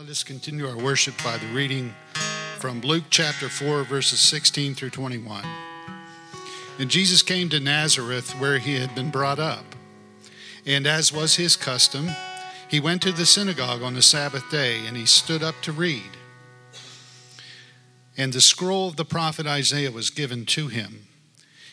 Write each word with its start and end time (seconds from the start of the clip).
Let 0.00 0.08
us 0.08 0.24
continue 0.24 0.66
our 0.66 0.78
worship 0.78 1.22
by 1.22 1.36
the 1.36 1.46
reading 1.48 1.94
from 2.56 2.80
Luke 2.80 3.04
chapter 3.10 3.50
4, 3.50 3.84
verses 3.84 4.18
16 4.20 4.74
through 4.74 4.88
21. 4.88 5.44
And 6.78 6.88
Jesus 6.88 7.20
came 7.20 7.50
to 7.50 7.60
Nazareth 7.60 8.30
where 8.40 8.56
he 8.56 8.80
had 8.80 8.94
been 8.94 9.10
brought 9.10 9.38
up. 9.38 9.76
And 10.64 10.86
as 10.86 11.12
was 11.12 11.34
his 11.34 11.54
custom, 11.54 12.08
he 12.66 12.80
went 12.80 13.02
to 13.02 13.12
the 13.12 13.26
synagogue 13.26 13.82
on 13.82 13.92
the 13.92 14.00
Sabbath 14.00 14.50
day 14.50 14.86
and 14.86 14.96
he 14.96 15.04
stood 15.04 15.42
up 15.42 15.56
to 15.64 15.70
read. 15.70 16.16
And 18.16 18.32
the 18.32 18.40
scroll 18.40 18.88
of 18.88 18.96
the 18.96 19.04
prophet 19.04 19.46
Isaiah 19.46 19.90
was 19.90 20.08
given 20.08 20.46
to 20.46 20.68
him. 20.68 21.08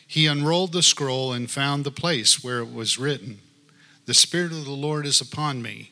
He 0.05 0.27
unrolled 0.27 0.73
the 0.73 0.83
scroll 0.83 1.31
and 1.31 1.49
found 1.49 1.85
the 1.85 1.91
place 1.91 2.43
where 2.43 2.59
it 2.59 2.73
was 2.73 2.99
written 2.99 3.39
The 4.05 4.13
Spirit 4.13 4.51
of 4.51 4.65
the 4.65 4.71
Lord 4.71 5.05
is 5.05 5.21
upon 5.21 5.61
me, 5.61 5.91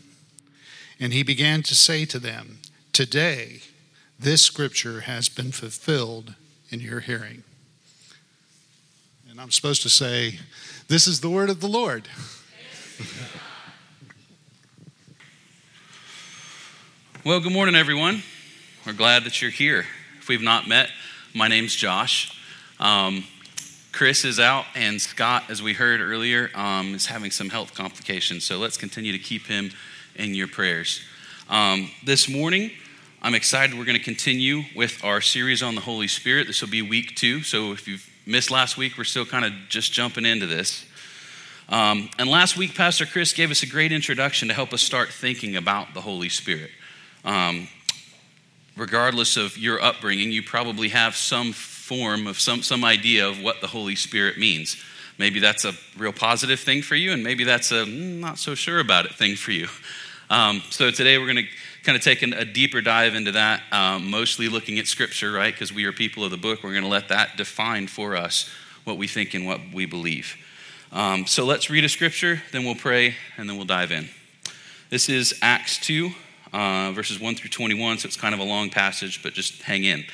And 1.01 1.11
he 1.11 1.23
began 1.23 1.63
to 1.63 1.75
say 1.75 2.05
to 2.05 2.19
them, 2.19 2.59
Today, 2.93 3.61
this 4.19 4.43
scripture 4.43 5.01
has 5.01 5.27
been 5.27 5.51
fulfilled 5.51 6.35
in 6.69 6.79
your 6.79 6.99
hearing. 6.99 7.43
And 9.29 9.41
I'm 9.41 9.49
supposed 9.51 9.81
to 9.81 9.89
say, 9.89 10.39
This 10.87 11.07
is 11.07 11.19
the 11.21 11.29
word 11.29 11.49
of 11.49 11.59
the 11.59 11.67
Lord. 11.67 12.07
Well, 17.23 17.39
good 17.39 17.51
morning, 17.51 17.75
everyone. 17.75 18.23
We're 18.83 18.93
glad 18.93 19.25
that 19.25 19.43
you're 19.43 19.51
here. 19.51 19.85
If 20.17 20.27
we've 20.27 20.41
not 20.41 20.67
met, 20.67 20.89
my 21.35 21.47
name's 21.47 21.75
Josh. 21.75 22.35
Um, 22.79 23.25
Chris 23.91 24.25
is 24.25 24.39
out, 24.39 24.65
and 24.73 24.99
Scott, 24.99 25.43
as 25.47 25.61
we 25.61 25.73
heard 25.73 26.01
earlier, 26.01 26.49
um, 26.55 26.95
is 26.95 27.05
having 27.05 27.29
some 27.29 27.49
health 27.49 27.75
complications. 27.75 28.43
So 28.43 28.57
let's 28.57 28.75
continue 28.75 29.11
to 29.11 29.19
keep 29.19 29.45
him 29.45 29.69
in 30.21 30.35
your 30.35 30.47
prayers. 30.47 31.01
Um, 31.49 31.89
this 32.05 32.29
morning, 32.29 32.69
I'm 33.23 33.33
excited. 33.33 33.77
We're 33.77 33.85
going 33.85 33.97
to 33.97 34.03
continue 34.03 34.61
with 34.75 35.03
our 35.03 35.19
series 35.19 35.63
on 35.63 35.73
the 35.73 35.81
Holy 35.81 36.07
Spirit. 36.07 36.45
This 36.45 36.61
will 36.61 36.69
be 36.69 36.83
week 36.83 37.15
two. 37.15 37.41
So 37.41 37.71
if 37.71 37.87
you've 37.87 38.07
missed 38.27 38.51
last 38.51 38.77
week, 38.77 38.99
we're 38.99 39.03
still 39.03 39.25
kind 39.25 39.45
of 39.45 39.51
just 39.67 39.91
jumping 39.91 40.25
into 40.25 40.45
this. 40.45 40.85
Um, 41.69 42.09
and 42.19 42.29
last 42.29 42.55
week, 42.55 42.75
Pastor 42.75 43.07
Chris 43.07 43.33
gave 43.33 43.49
us 43.49 43.63
a 43.63 43.65
great 43.65 43.91
introduction 43.91 44.47
to 44.49 44.53
help 44.53 44.73
us 44.73 44.81
start 44.83 45.09
thinking 45.09 45.55
about 45.55 45.95
the 45.95 46.01
Holy 46.01 46.29
Spirit. 46.29 46.69
Um, 47.25 47.67
regardless 48.77 49.37
of 49.37 49.57
your 49.57 49.81
upbringing, 49.81 50.31
you 50.31 50.43
probably 50.43 50.89
have 50.89 51.15
some 51.15 51.51
form 51.51 52.27
of 52.27 52.39
some, 52.39 52.61
some 52.61 52.85
idea 52.85 53.27
of 53.27 53.41
what 53.41 53.59
the 53.59 53.67
Holy 53.67 53.95
Spirit 53.95 54.37
means. 54.37 54.77
Maybe 55.17 55.39
that's 55.39 55.65
a 55.65 55.73
real 55.97 56.13
positive 56.13 56.59
thing 56.59 56.81
for 56.81 56.95
you, 56.95 57.11
and 57.11 57.23
maybe 57.23 57.43
that's 57.43 57.71
a 57.71 57.85
mm, 57.85 58.19
not 58.19 58.39
so 58.39 58.55
sure 58.55 58.79
about 58.79 59.05
it 59.05 59.13
thing 59.13 59.35
for 59.35 59.51
you. 59.51 59.67
Um, 60.31 60.63
so 60.69 60.91
today 60.91 61.17
we're 61.17 61.25
going 61.25 61.43
to 61.45 61.47
kind 61.83 61.97
of 61.97 62.01
take 62.01 62.23
a 62.23 62.45
deeper 62.45 62.79
dive 62.79 63.15
into 63.15 63.33
that, 63.33 63.63
um, 63.73 64.09
mostly 64.09 64.47
looking 64.47 64.79
at 64.79 64.87
Scripture, 64.87 65.29
right? 65.29 65.53
Because 65.53 65.73
we 65.73 65.83
are 65.83 65.91
people 65.91 66.23
of 66.23 66.31
the 66.31 66.37
book. 66.37 66.63
We're 66.63 66.71
going 66.71 66.83
to 66.83 66.89
let 66.89 67.09
that 67.09 67.35
define 67.35 67.87
for 67.87 68.15
us 68.15 68.49
what 68.85 68.97
we 68.97 69.07
think 69.07 69.33
and 69.33 69.45
what 69.45 69.59
we 69.73 69.85
believe. 69.85 70.37
Um, 70.93 71.27
so 71.27 71.43
let's 71.43 71.69
read 71.69 71.83
a 71.83 71.89
Scripture, 71.89 72.41
then 72.53 72.63
we'll 72.63 72.75
pray, 72.75 73.15
and 73.35 73.49
then 73.49 73.57
we'll 73.57 73.65
dive 73.65 73.91
in. 73.91 74.07
This 74.89 75.09
is 75.09 75.37
Acts 75.41 75.77
2, 75.79 76.11
uh, 76.53 76.93
verses 76.93 77.19
1 77.19 77.35
through 77.35 77.49
21, 77.49 77.97
so 77.97 78.07
it's 78.07 78.15
kind 78.15 78.33
of 78.33 78.39
a 78.39 78.45
long 78.45 78.69
passage, 78.69 79.21
but 79.21 79.33
just 79.33 79.61
hang 79.63 79.83
in. 79.83 80.05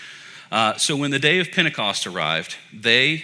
Uh, 0.52 0.78
so 0.78 0.96
when 0.96 1.12
the 1.12 1.20
day 1.20 1.40
of 1.40 1.52
Pentecost 1.52 2.08
arrived, 2.08 2.56
they, 2.74 3.24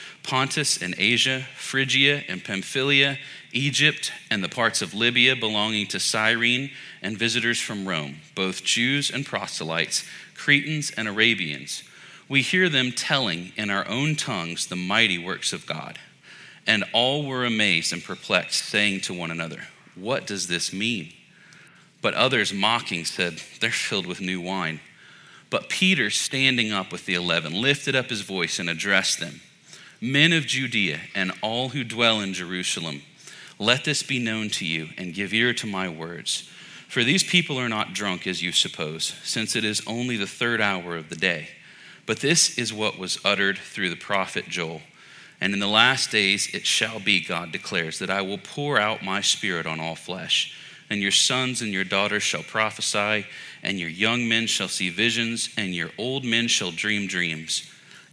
Pontus 0.23 0.81
and 0.81 0.93
Asia, 0.97 1.45
Phrygia 1.55 2.23
and 2.27 2.43
Pamphylia, 2.43 3.17
Egypt 3.53 4.11
and 4.29 4.43
the 4.43 4.49
parts 4.49 4.81
of 4.81 4.93
Libya 4.93 5.35
belonging 5.35 5.87
to 5.87 5.99
Cyrene, 5.99 6.71
and 7.01 7.17
visitors 7.17 7.59
from 7.59 7.87
Rome, 7.87 8.17
both 8.35 8.63
Jews 8.63 9.09
and 9.09 9.25
proselytes, 9.25 10.05
Cretans 10.35 10.91
and 10.91 11.07
Arabians. 11.07 11.83
We 12.29 12.41
hear 12.41 12.69
them 12.69 12.91
telling 12.91 13.51
in 13.57 13.69
our 13.69 13.87
own 13.87 14.15
tongues 14.15 14.67
the 14.67 14.75
mighty 14.75 15.17
works 15.17 15.51
of 15.53 15.65
God. 15.65 15.99
And 16.67 16.83
all 16.93 17.25
were 17.25 17.43
amazed 17.43 17.91
and 17.91 18.03
perplexed, 18.03 18.63
saying 18.65 19.01
to 19.01 19.13
one 19.13 19.31
another, 19.31 19.67
What 19.95 20.27
does 20.27 20.47
this 20.47 20.71
mean? 20.71 21.11
But 22.01 22.13
others, 22.13 22.53
mocking, 22.53 23.03
said, 23.03 23.41
They're 23.59 23.71
filled 23.71 24.05
with 24.05 24.21
new 24.21 24.39
wine. 24.39 24.79
But 25.49 25.69
Peter, 25.69 26.09
standing 26.11 26.71
up 26.71 26.91
with 26.91 27.05
the 27.05 27.15
eleven, 27.15 27.59
lifted 27.59 27.95
up 27.95 28.09
his 28.09 28.21
voice 28.21 28.59
and 28.59 28.69
addressed 28.69 29.19
them 29.19 29.41
Men 30.01 30.33
of 30.33 30.47
Judea 30.47 30.99
and 31.13 31.31
all 31.41 31.69
who 31.69 31.83
dwell 31.83 32.19
in 32.19 32.33
Jerusalem, 32.33 33.03
let 33.59 33.85
this 33.85 34.01
be 34.01 34.17
known 34.17 34.49
to 34.49 34.65
you 34.65 34.89
and 34.97 35.13
give 35.13 35.33
ear 35.33 35.53
to 35.53 35.67
my 35.67 35.87
words. 35.87 36.49
For 36.87 37.03
these 37.03 37.23
people 37.23 37.57
are 37.57 37.69
not 37.69 37.93
drunk 37.93 38.25
as 38.25 38.41
you 38.41 38.51
suppose, 38.51 39.13
since 39.23 39.55
it 39.55 39.63
is 39.63 39.81
only 39.85 40.17
the 40.17 40.27
third 40.27 40.59
hour 40.59 40.97
of 40.97 41.09
the 41.09 41.15
day. 41.15 41.49
But 42.05 42.19
this 42.19 42.57
is 42.57 42.73
what 42.73 42.97
was 42.97 43.19
uttered 43.23 43.59
through 43.59 43.91
the 43.91 43.95
prophet 43.95 44.45
Joel. 44.49 44.81
And 45.39 45.53
in 45.53 45.59
the 45.59 45.67
last 45.67 46.11
days 46.11 46.53
it 46.53 46.65
shall 46.65 46.99
be, 46.99 47.23
God 47.23 47.51
declares, 47.51 47.99
that 47.99 48.09
I 48.09 48.21
will 48.23 48.39
pour 48.39 48.79
out 48.79 49.03
my 49.03 49.21
spirit 49.21 49.67
on 49.67 49.79
all 49.79 49.95
flesh 49.95 50.57
and 50.91 51.01
your 51.01 51.11
sons 51.11 51.61
and 51.61 51.71
your 51.71 51.85
daughters 51.85 52.21
shall 52.21 52.43
prophesy, 52.43 53.25
and 53.63 53.79
your 53.79 53.89
young 53.89 54.27
men 54.27 54.45
shall 54.45 54.67
see 54.67 54.89
visions, 54.89 55.49
and 55.55 55.73
your 55.73 55.89
old 55.97 56.25
men 56.25 56.49
shall 56.49 56.69
dream 56.69 57.07
dreams. 57.07 57.70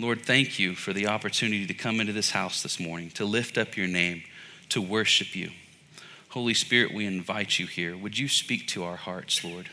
Lord, 0.00 0.24
thank 0.24 0.60
you 0.60 0.74
for 0.74 0.92
the 0.92 1.08
opportunity 1.08 1.66
to 1.66 1.74
come 1.74 2.00
into 2.00 2.12
this 2.12 2.30
house 2.30 2.62
this 2.62 2.78
morning, 2.78 3.10
to 3.12 3.24
lift 3.24 3.58
up 3.58 3.76
your 3.76 3.88
name, 3.88 4.22
to 4.68 4.80
worship 4.80 5.34
you. 5.34 5.50
Holy 6.28 6.54
Spirit, 6.54 6.94
we 6.94 7.04
invite 7.04 7.58
you 7.58 7.66
here. 7.66 7.96
Would 7.96 8.16
you 8.16 8.28
speak 8.28 8.68
to 8.68 8.84
our 8.84 8.96
hearts, 8.96 9.42
Lord? 9.42 9.68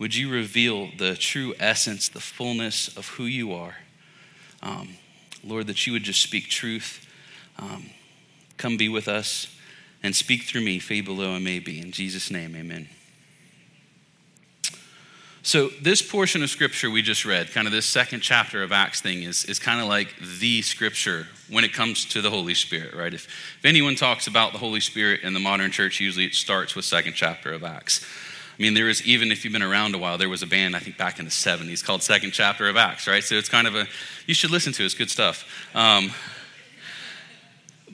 Would 0.00 0.16
you 0.16 0.30
reveal 0.30 0.88
the 0.96 1.14
true 1.14 1.54
essence, 1.60 2.08
the 2.08 2.20
fullness 2.20 2.96
of 2.96 3.06
who 3.10 3.24
you 3.24 3.52
are? 3.52 3.76
Um, 4.62 4.96
Lord, 5.44 5.68
that 5.68 5.86
you 5.86 5.92
would 5.92 6.02
just 6.02 6.22
speak 6.22 6.48
truth. 6.48 7.06
Um, 7.56 7.90
come 8.56 8.76
be 8.76 8.88
with 8.88 9.06
us 9.06 9.54
and 10.02 10.14
speak 10.16 10.42
through 10.42 10.62
me, 10.62 10.80
fade 10.80 11.04
below 11.04 11.34
I 11.34 11.38
may 11.38 11.60
be. 11.60 11.80
In 11.80 11.92
Jesus' 11.92 12.32
name, 12.32 12.56
amen. 12.56 12.88
So, 15.48 15.70
this 15.80 16.02
portion 16.02 16.42
of 16.42 16.50
scripture 16.50 16.90
we 16.90 17.00
just 17.00 17.24
read, 17.24 17.50
kind 17.52 17.66
of 17.66 17.72
this 17.72 17.86
second 17.86 18.20
chapter 18.20 18.62
of 18.62 18.70
Acts 18.70 19.00
thing, 19.00 19.22
is, 19.22 19.46
is 19.46 19.58
kind 19.58 19.80
of 19.80 19.88
like 19.88 20.14
the 20.38 20.60
scripture 20.60 21.26
when 21.48 21.64
it 21.64 21.72
comes 21.72 22.04
to 22.04 22.20
the 22.20 22.28
Holy 22.28 22.52
Spirit, 22.52 22.92
right? 22.92 23.14
If, 23.14 23.24
if 23.58 23.64
anyone 23.64 23.94
talks 23.94 24.26
about 24.26 24.52
the 24.52 24.58
Holy 24.58 24.80
Spirit 24.80 25.22
in 25.22 25.32
the 25.32 25.40
modern 25.40 25.70
church, 25.70 26.00
usually 26.00 26.26
it 26.26 26.34
starts 26.34 26.76
with 26.76 26.84
second 26.84 27.14
chapter 27.14 27.50
of 27.50 27.64
Acts. 27.64 28.04
I 28.58 28.62
mean, 28.62 28.74
there 28.74 28.90
is, 28.90 29.02
even 29.06 29.32
if 29.32 29.42
you've 29.42 29.54
been 29.54 29.62
around 29.62 29.94
a 29.94 29.98
while, 29.98 30.18
there 30.18 30.28
was 30.28 30.42
a 30.42 30.46
band, 30.46 30.76
I 30.76 30.80
think 30.80 30.98
back 30.98 31.18
in 31.18 31.24
the 31.24 31.30
70s, 31.30 31.82
called 31.82 32.02
Second 32.02 32.32
Chapter 32.32 32.68
of 32.68 32.76
Acts, 32.76 33.08
right? 33.08 33.24
So 33.24 33.36
it's 33.36 33.48
kind 33.48 33.66
of 33.66 33.74
a, 33.74 33.86
you 34.26 34.34
should 34.34 34.50
listen 34.50 34.74
to 34.74 34.82
it, 34.82 34.84
it's 34.84 34.94
good 34.94 35.08
stuff. 35.08 35.48
Um, 35.74 36.10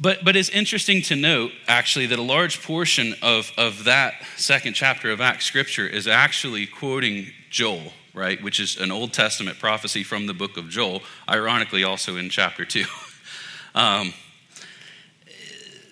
but, 0.00 0.24
but 0.24 0.36
it's 0.36 0.48
interesting 0.48 1.02
to 1.02 1.16
note, 1.16 1.52
actually, 1.68 2.06
that 2.06 2.18
a 2.18 2.22
large 2.22 2.62
portion 2.62 3.14
of, 3.22 3.52
of 3.56 3.84
that 3.84 4.14
second 4.36 4.74
chapter 4.74 5.10
of 5.10 5.20
Acts 5.20 5.44
scripture 5.44 5.86
is 5.86 6.08
actually 6.08 6.66
quoting 6.66 7.26
Joel, 7.50 7.92
right? 8.12 8.42
Which 8.42 8.58
is 8.58 8.76
an 8.76 8.90
Old 8.90 9.12
Testament 9.12 9.58
prophecy 9.58 10.02
from 10.02 10.26
the 10.26 10.34
book 10.34 10.56
of 10.56 10.68
Joel, 10.68 11.02
ironically, 11.28 11.84
also 11.84 12.16
in 12.16 12.28
chapter 12.28 12.64
2. 12.64 12.84
um, 13.74 14.12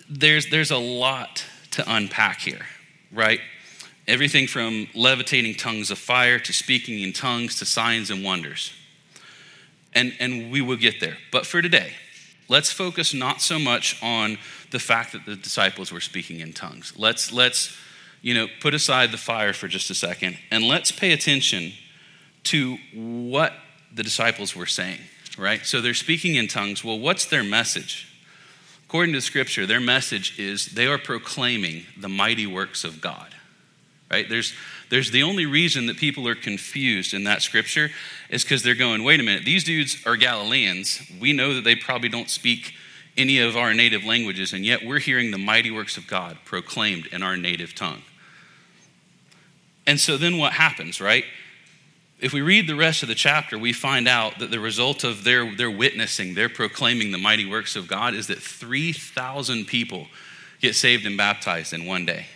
there's, 0.09 0.49
there's 0.49 0.71
a 0.71 0.77
lot 0.77 1.45
to 1.71 1.83
unpack 1.87 2.41
here, 2.41 2.65
right? 3.11 3.39
Everything 4.07 4.47
from 4.47 4.87
levitating 4.93 5.55
tongues 5.55 5.91
of 5.91 5.97
fire 5.97 6.39
to 6.39 6.51
speaking 6.51 6.99
in 6.99 7.13
tongues 7.13 7.57
to 7.59 7.65
signs 7.65 8.11
and 8.11 8.23
wonders. 8.23 8.73
And, 9.93 10.13
and 10.19 10.51
we 10.51 10.61
will 10.61 10.75
get 10.75 10.99
there. 10.99 11.17
But 11.31 11.45
for 11.45 11.61
today, 11.61 11.93
let's 12.47 12.71
focus 12.71 13.13
not 13.13 13.41
so 13.41 13.59
much 13.59 14.01
on 14.03 14.37
the 14.71 14.79
fact 14.79 15.13
that 15.13 15.25
the 15.25 15.35
disciples 15.35 15.91
were 15.91 16.01
speaking 16.01 16.39
in 16.39 16.53
tongues. 16.53 16.93
Let's, 16.97 17.31
let's 17.31 17.75
you 18.21 18.33
know, 18.33 18.47
put 18.61 18.73
aside 18.73 19.11
the 19.11 19.17
fire 19.17 19.53
for 19.53 19.67
just 19.67 19.89
a 19.89 19.95
second 19.95 20.37
and 20.49 20.63
let's 20.63 20.91
pay 20.91 21.11
attention 21.11 21.73
to 22.45 22.77
what 22.93 23.53
the 23.93 24.03
disciples 24.03 24.55
were 24.55 24.65
saying, 24.65 24.99
right? 25.37 25.65
So 25.65 25.81
they're 25.81 25.93
speaking 25.93 26.35
in 26.35 26.47
tongues. 26.47 26.83
Well, 26.83 26.99
what's 26.99 27.25
their 27.25 27.43
message? 27.43 28.07
According 28.87 29.13
to 29.13 29.21
scripture, 29.21 29.65
their 29.65 29.79
message 29.79 30.39
is 30.39 30.67
they 30.67 30.87
are 30.87 30.97
proclaiming 30.97 31.85
the 31.97 32.09
mighty 32.09 32.45
works 32.45 32.83
of 32.83 33.01
God, 33.01 33.33
right? 34.13 34.29
There's, 34.29 34.53
there's 34.89 35.09
the 35.09 35.23
only 35.23 35.47
reason 35.47 35.87
that 35.87 35.97
people 35.97 36.27
are 36.27 36.35
confused 36.35 37.15
in 37.15 37.23
that 37.23 37.41
scripture 37.41 37.89
is 38.29 38.43
because 38.43 38.61
they're 38.61 38.75
going, 38.75 39.03
wait 39.03 39.19
a 39.19 39.23
minute, 39.23 39.43
these 39.43 39.63
dudes 39.63 39.97
are 40.05 40.15
Galileans. 40.15 41.01
We 41.19 41.33
know 41.33 41.55
that 41.55 41.63
they 41.63 41.75
probably 41.75 42.09
don't 42.09 42.29
speak 42.29 42.75
any 43.17 43.39
of 43.39 43.57
our 43.57 43.73
native 43.73 44.03
languages, 44.03 44.53
and 44.53 44.63
yet 44.63 44.85
we're 44.85 44.99
hearing 44.99 45.31
the 45.31 45.37
mighty 45.39 45.71
works 45.71 45.97
of 45.97 46.07
God 46.07 46.37
proclaimed 46.45 47.07
in 47.07 47.23
our 47.23 47.35
native 47.35 47.73
tongue. 47.73 48.03
And 49.87 49.99
so 49.99 50.15
then 50.15 50.37
what 50.37 50.53
happens, 50.53 51.01
right? 51.01 51.25
If 52.19 52.31
we 52.31 52.41
read 52.41 52.67
the 52.67 52.75
rest 52.75 53.01
of 53.01 53.09
the 53.09 53.15
chapter, 53.15 53.57
we 53.57 53.73
find 53.73 54.07
out 54.07 54.39
that 54.39 54.51
the 54.51 54.59
result 54.59 55.03
of 55.03 55.23
their, 55.23 55.55
their 55.55 55.71
witnessing, 55.71 56.35
their 56.35 56.49
proclaiming 56.49 57.11
the 57.11 57.17
mighty 57.17 57.49
works 57.49 57.75
of 57.75 57.87
God 57.87 58.13
is 58.13 58.27
that 58.27 58.39
3,000 58.39 59.65
people 59.65 60.07
get 60.61 60.75
saved 60.75 61.05
and 61.05 61.17
baptized 61.17 61.73
in 61.73 61.85
one 61.85 62.05
day. 62.05 62.27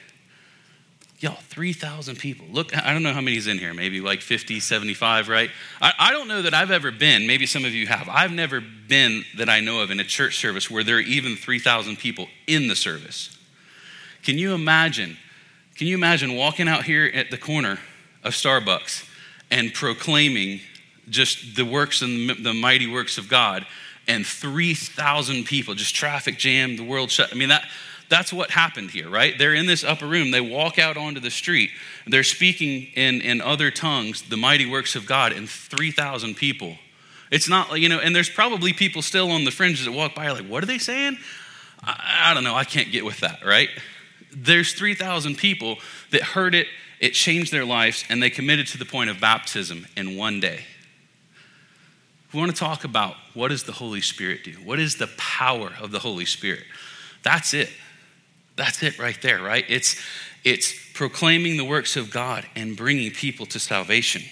Y'all, 1.19 1.33
3,000 1.33 2.15
people. 2.19 2.45
Look, 2.51 2.77
I 2.77 2.93
don't 2.93 3.01
know 3.01 3.11
how 3.11 3.21
many's 3.21 3.47
in 3.47 3.57
here, 3.57 3.73
maybe 3.73 4.01
like 4.01 4.21
50, 4.21 4.59
75, 4.59 5.29
right? 5.29 5.49
I, 5.81 5.93
I, 5.97 6.11
don't 6.11 6.27
know 6.27 6.43
that 6.43 6.53
I've 6.53 6.69
ever 6.69 6.91
been, 6.91 7.25
maybe 7.25 7.47
some 7.47 7.65
of 7.65 7.73
you 7.73 7.87
have. 7.87 8.07
I've 8.07 8.31
never 8.31 8.61
been 8.61 9.23
that 9.35 9.49
I 9.49 9.59
know 9.59 9.81
of 9.81 9.89
in 9.89 9.99
a 9.99 10.03
church 10.03 10.37
service 10.37 10.69
where 10.69 10.83
there 10.83 10.97
are 10.97 11.01
even 11.01 11.35
3,000 11.35 11.97
people 11.97 12.27
in 12.45 12.67
the 12.67 12.75
service. 12.75 13.35
Can 14.21 14.37
you 14.37 14.53
imagine? 14.53 15.17
Can 15.75 15.87
you 15.87 15.95
imagine 15.95 16.35
walking 16.35 16.67
out 16.67 16.83
here 16.83 17.09
at 17.11 17.31
the 17.31 17.37
corner 17.37 17.79
of 18.23 18.33
Starbucks 18.33 19.09
and 19.49 19.73
proclaiming 19.73 20.59
just 21.09 21.55
the 21.55 21.65
works 21.65 22.03
and 22.03 22.29
the 22.45 22.53
mighty 22.53 22.85
works 22.85 23.17
of 23.17 23.27
God 23.27 23.65
and 24.07 24.23
3,000 24.23 25.45
people, 25.45 25.73
just 25.73 25.95
traffic 25.95 26.37
jam, 26.37 26.77
the 26.77 26.83
world 26.83 27.09
shut? 27.09 27.29
I 27.31 27.35
mean, 27.35 27.49
that 27.49 27.67
that's 28.09 28.31
what 28.31 28.51
happened 28.51 28.91
here, 28.91 29.09
right? 29.09 29.37
They're 29.37 29.53
in 29.53 29.65
this 29.65 29.83
upper 29.83 30.07
room. 30.07 30.31
They 30.31 30.41
walk 30.41 30.79
out 30.79 30.97
onto 30.97 31.19
the 31.19 31.31
street. 31.31 31.71
They're 32.05 32.23
speaking 32.23 32.87
in, 32.95 33.21
in 33.21 33.41
other 33.41 33.71
tongues, 33.71 34.21
the 34.23 34.37
mighty 34.37 34.65
works 34.65 34.95
of 34.95 35.05
God, 35.05 35.33
and 35.33 35.49
3,000 35.49 36.35
people. 36.35 36.77
It's 37.31 37.49
not 37.49 37.69
like, 37.69 37.81
you 37.81 37.89
know, 37.89 37.99
and 37.99 38.15
there's 38.15 38.29
probably 38.29 38.71
people 38.71 39.01
still 39.01 39.31
on 39.31 39.43
the 39.43 39.51
fringes 39.51 39.85
that 39.85 39.91
walk 39.91 40.15
by, 40.15 40.29
like, 40.29 40.45
what 40.45 40.63
are 40.63 40.67
they 40.67 40.77
saying? 40.77 41.17
I, 41.83 42.29
I 42.31 42.33
don't 42.33 42.43
know. 42.43 42.55
I 42.55 42.63
can't 42.63 42.91
get 42.91 43.03
with 43.03 43.19
that, 43.19 43.45
right? 43.45 43.69
There's 44.33 44.73
3,000 44.73 45.35
people 45.35 45.77
that 46.11 46.21
heard 46.21 46.55
it, 46.55 46.67
it 46.99 47.11
changed 47.11 47.51
their 47.51 47.65
lives, 47.65 48.05
and 48.09 48.23
they 48.23 48.29
committed 48.29 48.67
to 48.67 48.77
the 48.77 48.85
point 48.85 49.09
of 49.09 49.19
baptism 49.19 49.87
in 49.97 50.15
one 50.15 50.39
day. 50.39 50.61
We 52.33 52.39
want 52.39 52.51
to 52.51 52.57
talk 52.57 52.83
about 52.83 53.15
what 53.33 53.49
does 53.49 53.63
the 53.63 53.71
Holy 53.71 54.01
Spirit 54.01 54.43
do? 54.43 54.51
What 54.63 54.79
is 54.79 54.95
the 54.95 55.07
power 55.17 55.73
of 55.79 55.91
the 55.91 55.99
Holy 55.99 56.25
Spirit? 56.25 56.63
That's 57.23 57.53
it. 57.53 57.69
That's 58.57 58.83
it 58.83 58.99
right 58.99 59.17
there, 59.21 59.41
right? 59.41 59.63
It's, 59.69 59.95
it's 60.43 60.73
proclaiming 60.93 61.55
the 61.55 61.63
works 61.63 61.95
of 61.95 62.11
God 62.11 62.45
and 62.55 62.75
bringing 62.75 63.11
people 63.11 63.45
to 63.45 63.59
salvation. 63.59 64.23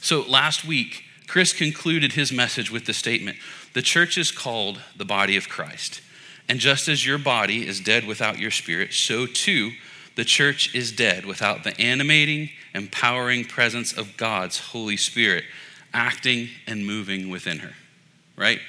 So 0.00 0.20
last 0.20 0.64
week, 0.64 1.02
Chris 1.26 1.52
concluded 1.52 2.12
his 2.12 2.30
message 2.30 2.70
with 2.70 2.84
the 2.86 2.92
statement 2.92 3.38
The 3.72 3.82
church 3.82 4.16
is 4.16 4.30
called 4.30 4.80
the 4.96 5.04
body 5.04 5.36
of 5.36 5.48
Christ. 5.48 6.00
And 6.48 6.60
just 6.60 6.88
as 6.88 7.06
your 7.06 7.18
body 7.18 7.66
is 7.66 7.80
dead 7.80 8.06
without 8.06 8.38
your 8.38 8.50
spirit, 8.50 8.92
so 8.92 9.26
too 9.26 9.72
the 10.14 10.24
church 10.24 10.74
is 10.74 10.92
dead 10.92 11.24
without 11.24 11.64
the 11.64 11.78
animating, 11.80 12.50
empowering 12.74 13.46
presence 13.46 13.92
of 13.92 14.16
God's 14.16 14.58
Holy 14.58 14.96
Spirit 14.96 15.44
acting 15.92 16.48
and 16.66 16.86
moving 16.86 17.30
within 17.30 17.60
her, 17.60 17.72
right? 18.36 18.60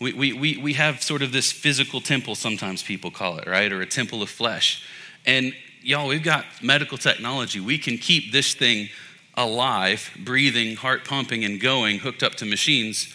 We, 0.00 0.14
we, 0.14 0.32
we, 0.32 0.56
we 0.56 0.72
have 0.74 1.02
sort 1.02 1.20
of 1.20 1.30
this 1.30 1.52
physical 1.52 2.00
temple, 2.00 2.34
sometimes 2.34 2.82
people 2.82 3.10
call 3.10 3.38
it, 3.38 3.46
right? 3.46 3.70
Or 3.70 3.82
a 3.82 3.86
temple 3.86 4.22
of 4.22 4.30
flesh. 4.30 4.82
And 5.26 5.52
y'all, 5.82 6.08
we've 6.08 6.22
got 6.22 6.46
medical 6.62 6.96
technology. 6.96 7.60
We 7.60 7.76
can 7.76 7.98
keep 7.98 8.32
this 8.32 8.54
thing 8.54 8.88
alive, 9.34 10.10
breathing, 10.24 10.76
heart 10.76 11.04
pumping, 11.04 11.44
and 11.44 11.60
going, 11.60 11.98
hooked 11.98 12.22
up 12.22 12.34
to 12.36 12.46
machines 12.46 13.14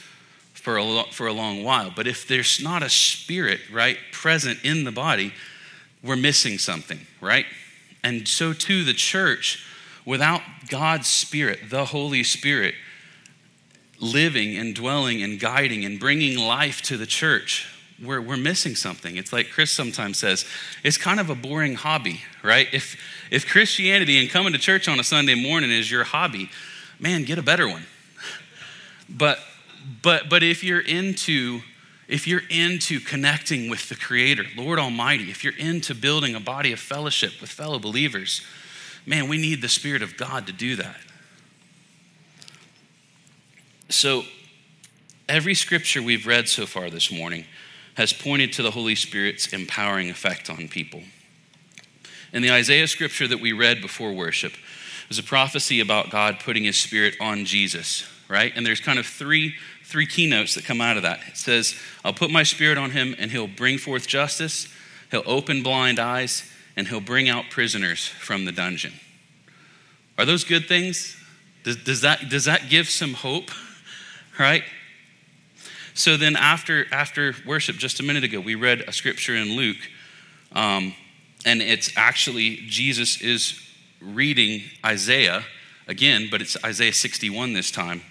for 0.54 0.78
a, 0.78 1.04
for 1.12 1.26
a 1.26 1.34
long 1.34 1.64
while. 1.64 1.92
But 1.96 2.06
if 2.06 2.28
there's 2.28 2.62
not 2.62 2.84
a 2.84 2.90
spirit, 2.90 3.62
right, 3.72 3.98
present 4.12 4.60
in 4.64 4.84
the 4.84 4.92
body, 4.92 5.34
we're 6.04 6.16
missing 6.16 6.60
something, 6.60 7.00
right? 7.20 7.46
And 8.04 8.28
so 8.28 8.54
too, 8.54 8.84
the 8.84 8.94
church, 8.94 9.66
without 10.06 10.42
God's 10.70 11.08
Spirit, 11.08 11.72
the 11.72 11.86
Holy 11.86 12.24
Spirit, 12.24 12.76
living 14.00 14.58
and 14.58 14.76
dwelling 14.76 15.24
and 15.24 15.40
guiding 15.40 15.86
and 15.86 16.00
bringing 16.00 16.38
life 16.38 16.82
to 16.84 16.98
the 16.98 17.06
church, 17.06 17.68
we're, 18.04 18.22
we're 18.22 18.38
missing 18.38 18.76
something. 18.76 19.16
It's 19.16 19.32
like 19.32 19.50
Chris 19.50 19.72
sometimes 19.72 20.18
says, 20.18 20.46
it's 20.84 20.98
kind 20.98 21.20
of 21.20 21.30
a 21.30 21.36
boring 21.36 21.76
hobby, 21.76 22.22
right? 22.44 22.68
If, 22.74 22.98
if 23.32 23.48
Christianity 23.48 24.20
and 24.20 24.30
coming 24.30 24.54
to 24.54 24.60
church 24.60 24.88
on 24.88 25.00
a 25.00 25.04
Sunday 25.04 25.36
morning 25.36 25.72
is 25.72 25.90
your 25.90 26.04
hobby, 26.04 26.50
man, 27.00 27.24
get 27.24 27.38
a 27.38 27.44
better 27.44 27.68
one. 27.68 27.86
But, 29.08 29.38
but, 30.02 30.30
but 30.30 30.42
if 30.42 30.64
you're 30.64 30.82
into 30.82 31.62
if 32.08 32.28
you're 32.28 32.44
into 32.50 33.00
connecting 33.00 33.70
with 33.70 33.90
the 33.90 33.96
Creator, 33.96 34.46
Lord 34.56 34.78
Almighty, 34.78 35.32
if 35.32 35.44
you're 35.44 35.58
into 35.58 35.96
building 35.96 36.36
a 36.36 36.40
body 36.40 36.72
of 36.72 36.80
fellowship 36.80 37.42
with 37.42 37.50
fellow 37.50 37.80
believers, 37.80 38.42
man, 39.06 39.28
we 39.28 39.38
need 39.38 39.62
the 39.62 39.70
Spirit 39.70 40.04
of 40.04 40.16
God 40.18 40.46
to 40.48 40.54
do 40.54 40.76
that. 40.76 40.98
So, 43.90 44.24
every 45.30 45.54
scripture 45.54 46.02
we've 46.02 46.26
read 46.26 46.50
so 46.50 46.66
far 46.66 46.90
this 46.90 47.12
morning 47.12 47.46
has 47.96 48.12
pointed 48.14 48.52
to 48.54 48.64
the 48.64 48.72
Holy 48.72 48.96
Spirit's 48.96 49.54
empowering 49.54 50.10
effect 50.10 50.50
on 50.50 50.68
people. 50.68 51.02
In 52.34 52.42
the 52.42 52.52
Isaiah 52.52 52.88
scripture 52.88 53.28
that 53.28 53.40
we 53.40 53.54
read 53.54 53.82
before 53.82 54.12
worship, 54.12 54.54
there's 55.08 55.20
a 55.20 55.24
prophecy 55.24 55.80
about 55.80 56.10
God 56.10 56.40
putting 56.40 56.64
his 56.64 56.78
spirit 56.78 57.16
on 57.22 57.46
Jesus, 57.46 58.10
right? 58.28 58.52
And 58.56 58.66
there's 58.66 58.80
kind 58.80 59.00
of 59.00 59.06
three 59.06 59.56
three 59.86 60.08
keynotes 60.08 60.56
that 60.56 60.66
come 60.66 60.82
out 60.82 60.98
of 60.98 61.04
that. 61.04 61.20
It 61.28 61.38
says, 61.38 61.76
I'll 62.04 62.14
put 62.14 62.32
my 62.32 62.42
spirit 62.42 62.78
on 62.78 62.90
him 62.92 63.16
and 63.20 63.30
he'll 63.32 63.48
bring 63.48 63.78
forth 63.78 64.08
justice, 64.08 64.68
he'll 65.12 65.24
open 65.28 65.62
blind 65.62 66.00
eyes, 66.00 66.44
and 66.76 66.88
he'll 66.88 67.00
bring 67.00 67.30
out 67.30 67.52
prisoners 67.52 68.08
from 68.08 68.46
the 68.46 68.52
dungeon. 68.52 68.94
Are 70.18 70.26
those 70.26 70.44
good 70.44 70.68
things? 70.68 71.16
Does, 71.64 71.78
does, 71.78 72.02
that, 72.02 72.30
does 72.30 72.46
that 72.46 72.68
give 72.70 72.90
some 72.90 73.14
hope? 73.14 73.52
right? 74.40 74.64
So 75.94 76.18
then, 76.18 76.36
after, 76.36 76.86
after 76.92 77.36
worship, 77.46 77.78
just 77.78 78.00
a 78.00 78.04
minute 78.04 78.24
ago, 78.24 78.40
we 78.40 78.56
read 78.56 78.82
a 78.82 78.92
scripture 78.92 79.36
in 79.36 79.56
Luke, 79.56 79.78
um, 80.52 80.94
and 81.46 81.62
it's 81.62 81.96
actually 81.96 82.58
Jesus 82.68 83.22
is 83.22 83.62
reading 84.02 84.64
Isaiah 84.86 85.46
again, 85.88 86.28
but 86.30 86.42
it's 86.42 86.58
Isaiah 86.64 86.94
61 86.94 87.54
this 87.54 87.72
time. 87.72 88.02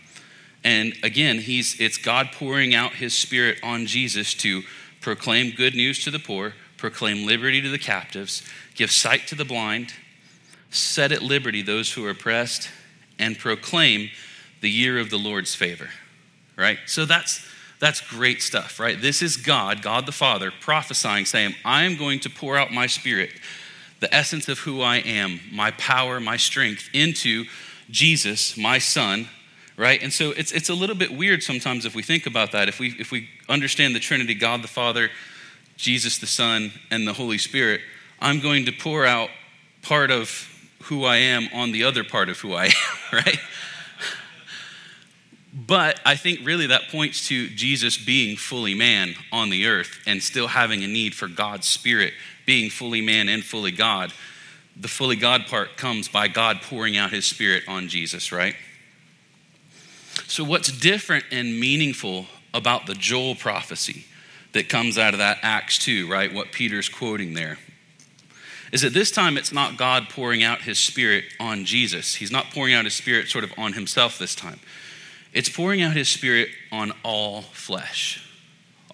And 0.63 0.95
again, 1.03 1.41
he's, 1.41 1.79
it's 1.79 1.99
God 1.99 2.31
pouring 2.33 2.75
out 2.75 2.95
his 2.95 3.13
spirit 3.13 3.59
on 3.63 3.85
Jesus 3.85 4.33
to 4.37 4.63
proclaim 5.03 5.55
good 5.55 5.75
news 5.75 6.03
to 6.05 6.11
the 6.11 6.19
poor, 6.19 6.55
proclaim 6.79 7.27
liberty 7.27 7.61
to 7.61 7.69
the 7.69 7.79
captives, 7.79 8.43
give 8.75 8.91
sight 8.91 9.27
to 9.29 9.35
the 9.35 9.45
blind, 9.45 9.93
set 10.71 11.13
at 11.13 11.23
liberty 11.23 11.61
those 11.61 11.93
who 11.93 12.07
are 12.07 12.11
oppressed, 12.11 12.71
and 13.19 13.39
proclaim 13.39 14.09
the 14.63 14.71
year 14.71 14.99
of 14.99 15.11
the 15.11 15.19
Lord's 15.19 15.55
favor. 15.55 15.91
Right? 16.57 16.79
So 16.87 17.05
that's 17.05 17.45
that's 17.81 18.01
great 18.01 18.41
stuff, 18.41 18.81
right? 18.81 18.99
This 18.99 19.21
is 19.21 19.37
God, 19.37 19.83
God 19.83 20.07
the 20.07 20.13
Father, 20.13 20.51
prophesying, 20.51 21.27
saying, 21.27 21.55
I 21.65 21.85
am 21.85 21.97
going 21.97 22.21
to 22.21 22.31
pour 22.31 22.57
out 22.57 22.73
my 22.73 22.87
spirit, 22.87 23.31
the 24.01 24.13
essence 24.15 24.49
of 24.49 24.61
who 24.61 24.81
I 24.81 24.97
am, 24.99 25.41
my 25.53 25.71
power, 25.73 26.19
my 26.19 26.39
strength, 26.39 26.89
into 26.95 27.45
Jesus, 27.91 28.57
my 28.57 28.79
son, 28.79 29.29
right? 29.77 30.03
And 30.03 30.13
so 30.13 30.31
it's, 30.31 30.53
it's 30.53 30.71
a 30.71 30.75
little 30.75 30.97
bit 30.97 31.15
weird 31.15 31.43
sometimes 31.43 31.85
if 31.85 31.95
we 31.95 32.03
think 32.03 32.27
about 32.27 32.53
that. 32.53 32.69
If 32.69 32.79
we, 32.79 32.95
if 32.99 33.11
we 33.11 33.29
understand 33.49 33.95
the 33.95 34.01
Trinity, 34.01 34.35
God 34.35 34.63
the 34.63 34.69
Father, 34.69 35.11
Jesus 35.77 36.19
the 36.19 36.27
Son, 36.27 36.73
and 36.91 37.07
the 37.07 37.13
Holy 37.13 37.39
Spirit, 37.39 37.81
I'm 38.21 38.41
going 38.41 38.65
to 38.67 38.73
pour 38.73 39.05
out 39.05 39.29
part 39.83 40.11
of 40.11 40.49
who 40.85 41.05
I 41.05 41.17
am 41.17 41.49
on 41.53 41.73
the 41.73 41.85
other 41.85 42.05
part 42.05 42.29
of 42.29 42.39
who 42.41 42.55
I 42.55 42.67
am, 42.67 42.73
right? 43.13 43.41
But 45.55 46.01
I 46.05 46.17
think 46.17 46.41
really 46.43 46.67
that 46.67 46.89
points 46.91 47.29
to 47.29 47.49
Jesus 47.49 47.97
being 47.97 48.37
fully 48.37 48.75
man 48.75 49.15
on 49.31 49.51
the 49.51 49.67
earth 49.69 50.01
and 50.05 50.21
still 50.21 50.49
having 50.49 50.83
a 50.83 50.89
need 50.89 51.15
for 51.15 51.29
God's 51.29 51.69
Spirit, 51.69 52.13
being 52.45 52.71
fully 52.71 53.01
man 53.01 53.29
and 53.29 53.45
fully 53.45 53.71
God. 53.71 54.13
The 54.77 54.89
fully 54.89 55.15
God 55.15 55.47
part 55.47 55.77
comes 55.77 56.09
by 56.09 56.27
God 56.27 56.61
pouring 56.63 56.97
out 56.97 57.13
his 57.13 57.25
Spirit 57.25 57.63
on 57.69 57.87
Jesus, 57.87 58.33
right? 58.33 58.57
So, 60.27 60.43
what's 60.43 60.73
different 60.73 61.25
and 61.31 61.61
meaningful 61.61 62.27
about 62.53 62.87
the 62.87 62.95
Joel 62.95 63.37
prophecy 63.37 64.07
that 64.53 64.69
comes 64.69 64.99
out 64.99 65.15
of 65.15 65.19
that 65.19 65.39
Acts 65.43 65.79
2, 65.79 66.11
right? 66.11 66.35
What 66.35 66.51
Peter's 66.51 66.89
quoting 66.89 67.35
there 67.35 67.59
is 68.73 68.83
that 68.83 68.93
this 68.93 69.13
time 69.13 69.37
it's 69.37 69.53
not 69.53 69.77
God 69.77 70.09
pouring 70.09 70.43
out 70.43 70.63
his 70.63 70.81
Spirit 70.81 71.25
on 71.39 71.65
Jesus. 71.65 72.17
He's 72.17 72.33
not 72.33 72.51
pouring 72.51 72.75
out 72.75 72.85
his 72.85 72.95
Spirit 72.95 73.29
sort 73.29 73.45
of 73.45 73.53
on 73.57 73.75
himself 73.75 74.19
this 74.19 74.35
time. 74.35 74.59
It's 75.35 75.49
pouring 75.49 75.83
out 75.83 75.95
his 75.95 76.09
Spirit 76.09 76.49
on 76.71 76.93
all 77.03 77.43
flesh. 77.43 78.25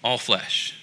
All 0.03 0.17
flesh. 0.17 0.75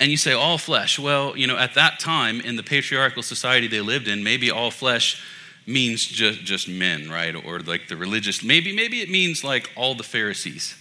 And 0.00 0.10
you 0.10 0.16
say, 0.16 0.32
all 0.32 0.58
flesh. 0.58 0.98
Well, 0.98 1.36
you 1.36 1.46
know, 1.46 1.56
at 1.56 1.74
that 1.74 2.00
time 2.00 2.40
in 2.40 2.56
the 2.56 2.62
patriarchal 2.62 3.22
society 3.22 3.68
they 3.68 3.82
lived 3.82 4.08
in, 4.08 4.24
maybe 4.24 4.50
all 4.50 4.70
flesh 4.70 5.22
means 5.66 6.04
just, 6.04 6.40
just 6.40 6.68
men, 6.68 7.08
right? 7.08 7.36
Or 7.36 7.60
like 7.60 7.88
the 7.88 7.96
religious, 7.96 8.42
maybe, 8.42 8.74
maybe 8.74 9.00
it 9.00 9.10
means 9.10 9.44
like 9.44 9.70
all 9.76 9.94
the 9.94 10.02
Pharisees. 10.02 10.74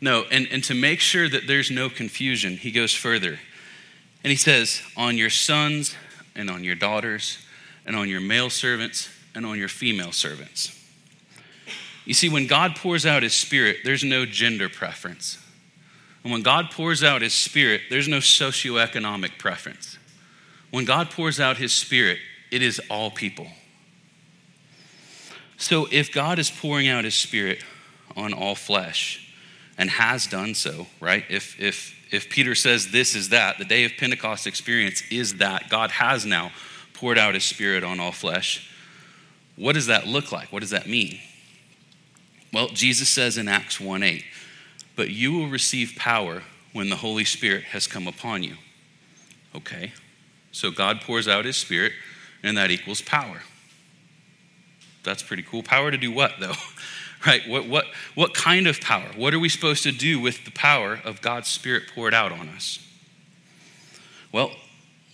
No, 0.00 0.24
and, 0.30 0.48
and 0.50 0.64
to 0.64 0.74
make 0.74 1.00
sure 1.00 1.28
that 1.28 1.46
there's 1.46 1.70
no 1.70 1.88
confusion, 1.88 2.56
he 2.56 2.70
goes 2.70 2.94
further. 2.94 3.38
And 4.24 4.30
he 4.30 4.36
says, 4.36 4.82
On 4.96 5.16
your 5.16 5.30
sons 5.30 5.94
and 6.34 6.50
on 6.50 6.64
your 6.64 6.74
daughters 6.74 7.38
and 7.84 7.94
on 7.94 8.08
your 8.08 8.20
male 8.20 8.50
servants 8.50 9.08
and 9.34 9.44
on 9.44 9.58
your 9.58 9.68
female 9.68 10.12
servants. 10.12 10.77
You 12.08 12.14
see, 12.14 12.30
when 12.30 12.46
God 12.46 12.74
pours 12.74 13.04
out 13.04 13.22
his 13.22 13.34
spirit, 13.34 13.80
there's 13.84 14.02
no 14.02 14.24
gender 14.24 14.70
preference. 14.70 15.36
And 16.24 16.32
when 16.32 16.40
God 16.40 16.70
pours 16.70 17.04
out 17.04 17.20
his 17.20 17.34
spirit, 17.34 17.82
there's 17.90 18.08
no 18.08 18.16
socioeconomic 18.16 19.36
preference. 19.36 19.98
When 20.70 20.86
God 20.86 21.10
pours 21.10 21.38
out 21.38 21.58
his 21.58 21.70
spirit, 21.70 22.18
it 22.50 22.62
is 22.62 22.80
all 22.88 23.10
people. 23.10 23.48
So 25.58 25.86
if 25.92 26.10
God 26.10 26.38
is 26.38 26.50
pouring 26.50 26.88
out 26.88 27.04
his 27.04 27.14
spirit 27.14 27.62
on 28.16 28.32
all 28.32 28.54
flesh 28.54 29.30
and 29.76 29.90
has 29.90 30.26
done 30.26 30.54
so, 30.54 30.86
right? 31.00 31.26
If 31.28 31.60
if 31.60 31.94
if 32.10 32.30
Peter 32.30 32.54
says 32.54 32.90
this 32.90 33.14
is 33.14 33.28
that, 33.28 33.58
the 33.58 33.66
day 33.66 33.84
of 33.84 33.92
Pentecost 33.98 34.46
experience 34.46 35.02
is 35.10 35.36
that 35.36 35.68
God 35.68 35.90
has 35.90 36.24
now 36.24 36.52
poured 36.94 37.18
out 37.18 37.34
his 37.34 37.44
spirit 37.44 37.84
on 37.84 38.00
all 38.00 38.12
flesh. 38.12 38.66
What 39.56 39.74
does 39.74 39.88
that 39.88 40.06
look 40.06 40.32
like? 40.32 40.50
What 40.50 40.60
does 40.60 40.70
that 40.70 40.88
mean? 40.88 41.20
Well, 42.52 42.68
Jesus 42.68 43.08
says 43.08 43.36
in 43.36 43.48
Acts 43.48 43.80
1 43.80 44.02
8, 44.02 44.24
but 44.96 45.10
you 45.10 45.32
will 45.32 45.48
receive 45.48 45.94
power 45.96 46.42
when 46.72 46.90
the 46.90 46.96
Holy 46.96 47.24
Spirit 47.24 47.64
has 47.64 47.86
come 47.86 48.06
upon 48.06 48.42
you. 48.42 48.54
Okay, 49.54 49.92
so 50.52 50.70
God 50.70 51.00
pours 51.00 51.28
out 51.28 51.44
his 51.44 51.56
spirit, 51.56 51.92
and 52.42 52.56
that 52.56 52.70
equals 52.70 53.02
power. 53.02 53.42
That's 55.04 55.22
pretty 55.22 55.42
cool. 55.42 55.62
Power 55.62 55.90
to 55.90 55.96
do 55.96 56.12
what, 56.12 56.34
though? 56.38 56.54
right? 57.26 57.46
What, 57.48 57.68
what, 57.68 57.86
what 58.14 58.34
kind 58.34 58.66
of 58.66 58.80
power? 58.80 59.08
What 59.16 59.34
are 59.34 59.38
we 59.38 59.48
supposed 59.48 59.82
to 59.84 59.92
do 59.92 60.20
with 60.20 60.44
the 60.44 60.50
power 60.50 61.00
of 61.04 61.20
God's 61.20 61.48
Spirit 61.48 61.84
poured 61.94 62.14
out 62.14 62.32
on 62.32 62.48
us? 62.48 62.78
Well, 64.32 64.50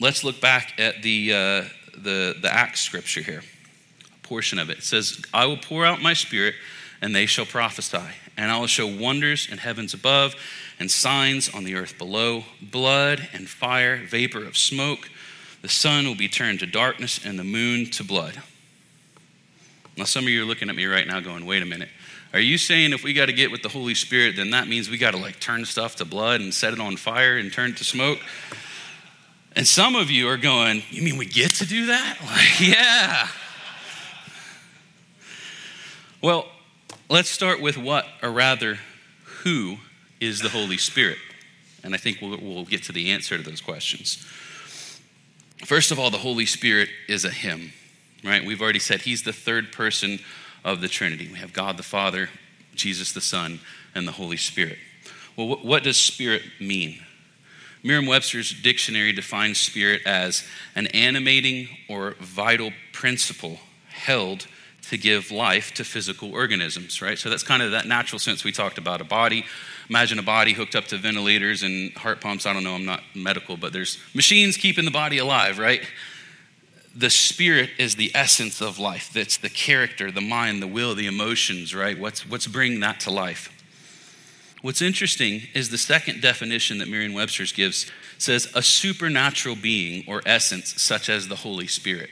let's 0.00 0.24
look 0.24 0.40
back 0.40 0.74
at 0.78 1.02
the, 1.02 1.32
uh, 1.32 1.64
the, 1.96 2.34
the 2.40 2.52
Acts 2.52 2.80
scripture 2.80 3.20
here, 3.20 3.42
a 3.42 4.26
portion 4.26 4.58
of 4.58 4.70
it. 4.70 4.78
It 4.78 4.84
says, 4.84 5.22
I 5.32 5.46
will 5.46 5.56
pour 5.56 5.86
out 5.86 6.02
my 6.02 6.14
Spirit, 6.14 6.54
and 7.04 7.14
they 7.14 7.26
shall 7.26 7.46
prophesy, 7.46 8.02
and 8.36 8.50
I 8.50 8.58
will 8.58 8.66
show 8.66 8.86
wonders 8.86 9.48
in 9.50 9.58
heavens 9.58 9.94
above 9.94 10.34
and 10.80 10.90
signs 10.90 11.48
on 11.48 11.62
the 11.62 11.76
earth 11.76 11.98
below 11.98 12.44
blood 12.60 13.28
and 13.32 13.48
fire, 13.48 13.98
vapor 13.98 14.44
of 14.44 14.56
smoke. 14.56 15.10
The 15.62 15.68
sun 15.68 16.06
will 16.06 16.16
be 16.16 16.28
turned 16.28 16.60
to 16.60 16.66
darkness, 16.66 17.24
and 17.24 17.38
the 17.38 17.44
moon 17.44 17.90
to 17.92 18.02
blood 18.04 18.42
now, 19.96 20.04
some 20.04 20.24
of 20.24 20.30
you 20.30 20.42
are 20.42 20.46
looking 20.46 20.68
at 20.68 20.74
me 20.74 20.86
right 20.86 21.06
now 21.06 21.20
going, 21.20 21.46
wait 21.46 21.62
a 21.62 21.66
minute. 21.66 21.88
Are 22.32 22.40
you 22.40 22.58
saying 22.58 22.92
if 22.92 23.04
we 23.04 23.12
got 23.12 23.26
to 23.26 23.32
get 23.32 23.52
with 23.52 23.62
the 23.62 23.68
Holy 23.68 23.94
Spirit, 23.94 24.34
then 24.36 24.50
that 24.50 24.66
means 24.66 24.90
we 24.90 24.98
got 24.98 25.12
to 25.12 25.18
like 25.18 25.38
turn 25.38 25.64
stuff 25.64 25.96
to 25.96 26.04
blood 26.04 26.40
and 26.40 26.52
set 26.52 26.72
it 26.72 26.80
on 26.80 26.96
fire 26.96 27.36
and 27.36 27.52
turn 27.52 27.70
it 27.70 27.76
to 27.76 27.84
smoke? 27.84 28.18
And 29.54 29.66
some 29.68 29.94
of 29.94 30.10
you 30.10 30.28
are 30.28 30.36
going, 30.36 30.82
you 30.90 31.02
mean 31.02 31.16
we 31.16 31.26
get 31.26 31.52
to 31.54 31.66
do 31.66 31.86
that? 31.86 32.18
Like, 32.24 32.60
yeah. 32.60 33.28
Well, 36.20 36.46
let's 37.08 37.28
start 37.28 37.60
with 37.60 37.76
what, 37.76 38.06
or 38.22 38.30
rather, 38.30 38.78
who 39.42 39.78
is 40.20 40.40
the 40.40 40.48
Holy 40.48 40.78
Spirit? 40.78 41.18
And 41.82 41.94
I 41.94 41.98
think 41.98 42.20
we'll, 42.20 42.38
we'll 42.40 42.64
get 42.64 42.82
to 42.84 42.92
the 42.92 43.10
answer 43.10 43.36
to 43.36 43.42
those 43.42 43.60
questions. 43.60 44.24
First 45.64 45.90
of 45.90 45.98
all, 45.98 46.10
the 46.10 46.18
Holy 46.18 46.46
Spirit 46.46 46.88
is 47.08 47.24
a 47.24 47.30
Him 47.30 47.72
right? 48.24 48.44
We've 48.44 48.62
already 48.62 48.78
said 48.78 49.02
he's 49.02 49.22
the 49.22 49.32
third 49.32 49.70
person 49.70 50.18
of 50.64 50.80
the 50.80 50.88
Trinity. 50.88 51.28
We 51.30 51.38
have 51.38 51.52
God 51.52 51.76
the 51.76 51.82
Father, 51.82 52.30
Jesus 52.74 53.12
the 53.12 53.20
Son, 53.20 53.60
and 53.94 54.08
the 54.08 54.12
Holy 54.12 54.38
Spirit. 54.38 54.78
Well, 55.36 55.58
what 55.62 55.82
does 55.82 55.96
spirit 55.96 56.42
mean? 56.58 57.00
Merriam 57.82 58.06
Webster's 58.06 58.50
dictionary 58.50 59.12
defines 59.12 59.58
spirit 59.58 60.00
as 60.06 60.42
an 60.74 60.86
animating 60.88 61.68
or 61.88 62.16
vital 62.18 62.72
principle 62.92 63.58
held 63.88 64.46
to 64.90 64.98
give 64.98 65.30
life 65.30 65.72
to 65.74 65.84
physical 65.84 66.32
organisms, 66.32 67.00
right? 67.00 67.18
So 67.18 67.30
that's 67.30 67.42
kind 67.42 67.62
of 67.62 67.72
that 67.72 67.86
natural 67.86 68.18
sense 68.18 68.44
we 68.44 68.52
talked 68.52 68.78
about 68.78 69.00
a 69.00 69.04
body. 69.04 69.44
Imagine 69.88 70.18
a 70.18 70.22
body 70.22 70.52
hooked 70.52 70.74
up 70.74 70.86
to 70.86 70.96
ventilators 70.96 71.62
and 71.62 71.92
heart 71.92 72.20
pumps. 72.20 72.46
I 72.46 72.52
don't 72.52 72.64
know, 72.64 72.74
I'm 72.74 72.84
not 72.84 73.02
medical, 73.14 73.56
but 73.56 73.72
there's 73.72 73.98
machines 74.14 74.56
keeping 74.56 74.84
the 74.84 74.90
body 74.90 75.18
alive, 75.18 75.58
right? 75.58 75.82
the 76.94 77.10
spirit 77.10 77.70
is 77.78 77.96
the 77.96 78.12
essence 78.14 78.60
of 78.60 78.78
life. 78.78 79.10
That's 79.12 79.36
the 79.36 79.50
character, 79.50 80.10
the 80.10 80.20
mind, 80.20 80.62
the 80.62 80.68
will, 80.68 80.94
the 80.94 81.06
emotions, 81.06 81.74
right? 81.74 81.98
What's, 81.98 82.28
what's 82.28 82.46
bringing 82.46 82.80
that 82.80 83.00
to 83.00 83.10
life? 83.10 83.50
What's 84.62 84.80
interesting 84.80 85.42
is 85.54 85.68
the 85.68 85.78
second 85.78 86.22
definition 86.22 86.78
that 86.78 86.88
Merriam 86.88 87.12
Webster's 87.12 87.52
gives 87.52 87.90
says 88.16 88.50
a 88.54 88.62
supernatural 88.62 89.56
being 89.56 90.04
or 90.06 90.22
essence, 90.24 90.80
such 90.80 91.08
as 91.08 91.28
the 91.28 91.36
Holy 91.36 91.66
Spirit. 91.66 92.10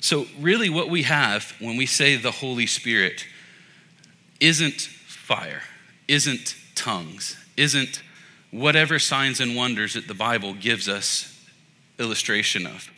So, 0.00 0.26
really, 0.38 0.70
what 0.70 0.88
we 0.88 1.02
have 1.02 1.54
when 1.60 1.76
we 1.76 1.86
say 1.86 2.16
the 2.16 2.30
Holy 2.30 2.66
Spirit 2.66 3.26
isn't 4.40 4.80
fire, 4.80 5.62
isn't 6.08 6.56
tongues, 6.74 7.36
isn't 7.56 8.02
whatever 8.50 8.98
signs 8.98 9.40
and 9.40 9.54
wonders 9.54 9.94
that 9.94 10.08
the 10.08 10.14
Bible 10.14 10.54
gives 10.54 10.88
us 10.88 11.46
illustration 11.98 12.66
of. 12.66 12.90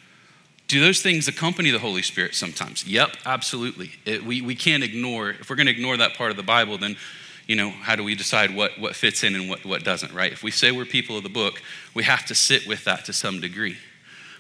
Do 0.69 0.81
those 0.81 1.03
things 1.03 1.29
accompany 1.29 1.71
the 1.71 1.79
Holy 1.79 2.03
Spirit 2.03 2.35
sometimes? 2.35 2.87
Yep, 2.87 3.17
absolutely. 3.27 3.91
It, 4.07 4.25
we, 4.25 4.41
we 4.41 4.55
can't 4.55 4.83
ignore, 4.83 5.31
if 5.31 5.51
we're 5.51 5.57
going 5.57 5.67
to 5.67 5.73
ignore 5.73 5.97
that 5.99 6.15
part 6.15 6.31
of 6.31 6.37
the 6.37 6.43
Bible, 6.43 6.79
then, 6.79 6.97
you 7.47 7.57
know, 7.57 7.69
how 7.69 7.97
do 7.97 8.05
we 8.05 8.15
decide 8.15 8.55
what, 8.55 8.79
what 8.79 8.97
fits 8.97 9.25
in 9.25 9.35
and 9.35 9.51
what, 9.51 9.67
what 9.67 9.85
doesn't, 9.85 10.15
right? 10.15 10.33
If 10.33 10.43
we 10.43 10.51
say 10.51 10.71
we're 10.73 10.87
people 10.87 11.19
of 11.19 11.25
the 11.25 11.29
book, 11.29 11.61
we 11.93 12.05
have 12.05 12.25
to 12.27 12.35
sit 12.35 12.67
with 12.67 12.85
that 12.85 13.05
to 13.07 13.13
some 13.13 13.41
degree. 13.41 13.77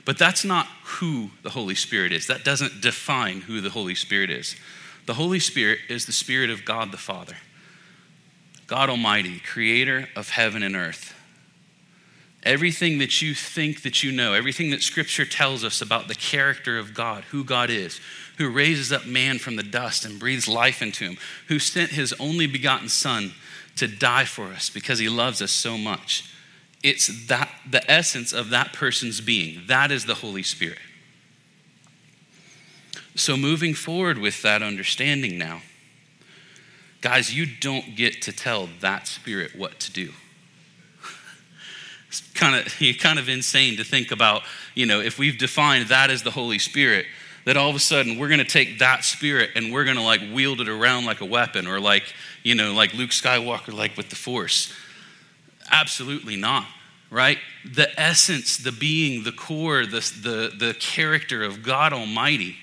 But 0.04 0.18
that's 0.18 0.44
not 0.44 0.66
who 0.84 1.30
the 1.42 1.50
Holy 1.50 1.74
Spirit 1.74 2.12
is. 2.12 2.26
That 2.26 2.44
doesn't 2.44 2.80
define 2.80 3.42
who 3.42 3.60
the 3.60 3.70
Holy 3.70 3.94
Spirit 3.94 4.30
is. 4.30 4.56
The 5.06 5.14
Holy 5.14 5.40
Spirit 5.40 5.80
is 5.88 6.06
the 6.06 6.12
Spirit 6.12 6.50
of 6.50 6.64
God 6.64 6.92
the 6.92 6.96
Father, 6.96 7.36
God 8.66 8.88
Almighty, 8.88 9.40
creator 9.40 10.08
of 10.16 10.30
heaven 10.30 10.62
and 10.62 10.76
earth. 10.76 11.14
Everything 12.44 12.98
that 12.98 13.22
you 13.22 13.34
think 13.34 13.82
that 13.82 14.02
you 14.02 14.10
know, 14.10 14.32
everything 14.32 14.70
that 14.70 14.82
Scripture 14.82 15.24
tells 15.24 15.62
us 15.62 15.80
about 15.80 16.08
the 16.08 16.14
character 16.14 16.76
of 16.76 16.92
God, 16.92 17.22
who 17.24 17.44
God 17.44 17.70
is, 17.70 18.00
who 18.38 18.50
raises 18.50 18.92
up 18.92 19.06
man 19.06 19.38
from 19.38 19.54
the 19.54 19.62
dust 19.62 20.04
and 20.04 20.18
breathes 20.18 20.48
life 20.48 20.82
into 20.82 21.04
him, 21.04 21.16
who 21.46 21.60
sent 21.60 21.90
his 21.90 22.12
only 22.14 22.48
begotten 22.48 22.88
Son 22.88 23.32
to 23.76 23.86
die 23.86 24.24
for 24.24 24.46
us 24.46 24.70
because 24.70 24.98
he 24.98 25.08
loves 25.08 25.40
us 25.40 25.52
so 25.52 25.78
much. 25.78 26.24
It's 26.82 27.26
that 27.28 27.48
the 27.68 27.88
essence 27.90 28.32
of 28.32 28.50
that 28.50 28.72
person's 28.72 29.20
being. 29.20 29.62
That 29.68 29.92
is 29.92 30.04
the 30.04 30.14
Holy 30.14 30.42
Spirit. 30.42 30.78
So 33.14 33.36
moving 33.36 33.74
forward 33.74 34.18
with 34.18 34.42
that 34.42 34.62
understanding 34.62 35.38
now, 35.38 35.62
guys, 37.02 37.34
you 37.34 37.46
don't 37.46 37.94
get 37.94 38.22
to 38.22 38.32
tell 38.32 38.68
that 38.80 39.06
spirit 39.06 39.54
what 39.54 39.78
to 39.80 39.92
do. 39.92 40.12
It's 42.08 42.20
kind 42.32 42.56
of 42.66 42.98
kind 42.98 43.18
of 43.18 43.28
insane 43.28 43.76
to 43.76 43.84
think 43.84 44.10
about, 44.10 44.42
you 44.74 44.86
know, 44.86 45.00
if 45.00 45.18
we've 45.18 45.38
defined 45.38 45.88
that 45.88 46.10
as 46.10 46.22
the 46.22 46.30
Holy 46.30 46.58
Spirit, 46.58 47.06
that 47.44 47.56
all 47.56 47.68
of 47.68 47.76
a 47.76 47.80
sudden 47.80 48.18
we're 48.18 48.28
going 48.28 48.38
to 48.38 48.44
take 48.44 48.78
that 48.78 49.04
spirit 49.04 49.50
and 49.56 49.72
we're 49.72 49.84
going 49.84 49.96
to 49.96 50.02
like 50.02 50.20
wield 50.32 50.60
it 50.60 50.68
around 50.68 51.04
like 51.04 51.20
a 51.20 51.24
weapon 51.24 51.66
or 51.66 51.80
like, 51.80 52.14
you 52.42 52.54
know, 52.54 52.72
like 52.72 52.94
Luke 52.94 53.10
Skywalker, 53.10 53.72
like 53.72 53.96
with 53.96 54.08
the 54.10 54.16
Force. 54.16 54.72
Absolutely 55.70 56.36
not, 56.36 56.66
right? 57.10 57.38
The 57.64 57.88
essence, 58.00 58.56
the 58.56 58.72
being, 58.72 59.24
the 59.24 59.32
core, 59.32 59.86
the, 59.86 60.00
the, 60.22 60.52
the 60.56 60.74
character 60.78 61.42
of 61.42 61.62
God 61.62 61.92
Almighty, 61.92 62.56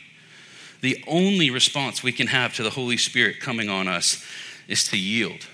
the 0.82 1.04
only 1.08 1.50
response 1.50 2.04
we 2.04 2.12
can 2.12 2.28
have 2.28 2.54
to 2.56 2.64
the 2.64 2.70
Holy 2.70 2.98
Spirit 2.98 3.40
coming 3.40 3.70
on 3.70 3.88
us 3.88 4.26
is 4.68 4.88
to 4.90 4.98
yield. 4.98 5.48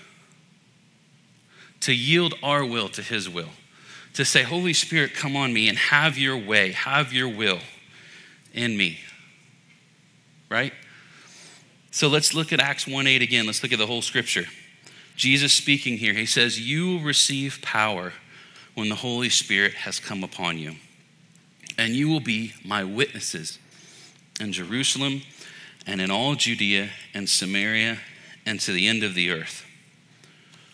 To 1.80 1.92
yield 1.94 2.34
our 2.42 2.64
will 2.64 2.88
to 2.90 3.02
His 3.02 3.28
will. 3.28 3.50
To 4.14 4.24
say, 4.24 4.42
Holy 4.42 4.72
Spirit, 4.72 5.14
come 5.14 5.36
on 5.36 5.52
me 5.52 5.68
and 5.68 5.76
have 5.76 6.16
your 6.16 6.36
way, 6.36 6.72
have 6.72 7.12
your 7.12 7.28
will 7.28 7.60
in 8.54 8.76
me 8.76 9.00
right? 10.48 10.72
So 11.90 12.08
let's 12.08 12.34
look 12.34 12.52
at 12.52 12.60
Acts 12.60 12.86
1 12.86 13.06
8 13.06 13.22
again. 13.22 13.46
Let's 13.46 13.62
look 13.62 13.72
at 13.72 13.78
the 13.78 13.86
whole 13.86 14.02
scripture. 14.02 14.44
Jesus 15.16 15.52
speaking 15.52 15.96
here, 15.96 16.12
he 16.12 16.26
says, 16.26 16.60
You 16.60 16.86
will 16.86 17.00
receive 17.00 17.60
power 17.62 18.12
when 18.74 18.90
the 18.90 18.94
Holy 18.96 19.30
Spirit 19.30 19.72
has 19.72 19.98
come 19.98 20.22
upon 20.22 20.58
you, 20.58 20.76
and 21.78 21.94
you 21.94 22.08
will 22.08 22.20
be 22.20 22.52
my 22.64 22.84
witnesses 22.84 23.58
in 24.38 24.52
Jerusalem 24.52 25.22
and 25.86 26.00
in 26.00 26.10
all 26.10 26.34
Judea 26.34 26.90
and 27.14 27.28
Samaria 27.28 27.98
and 28.44 28.60
to 28.60 28.72
the 28.72 28.86
end 28.86 29.02
of 29.02 29.14
the 29.14 29.30
earth. 29.30 29.64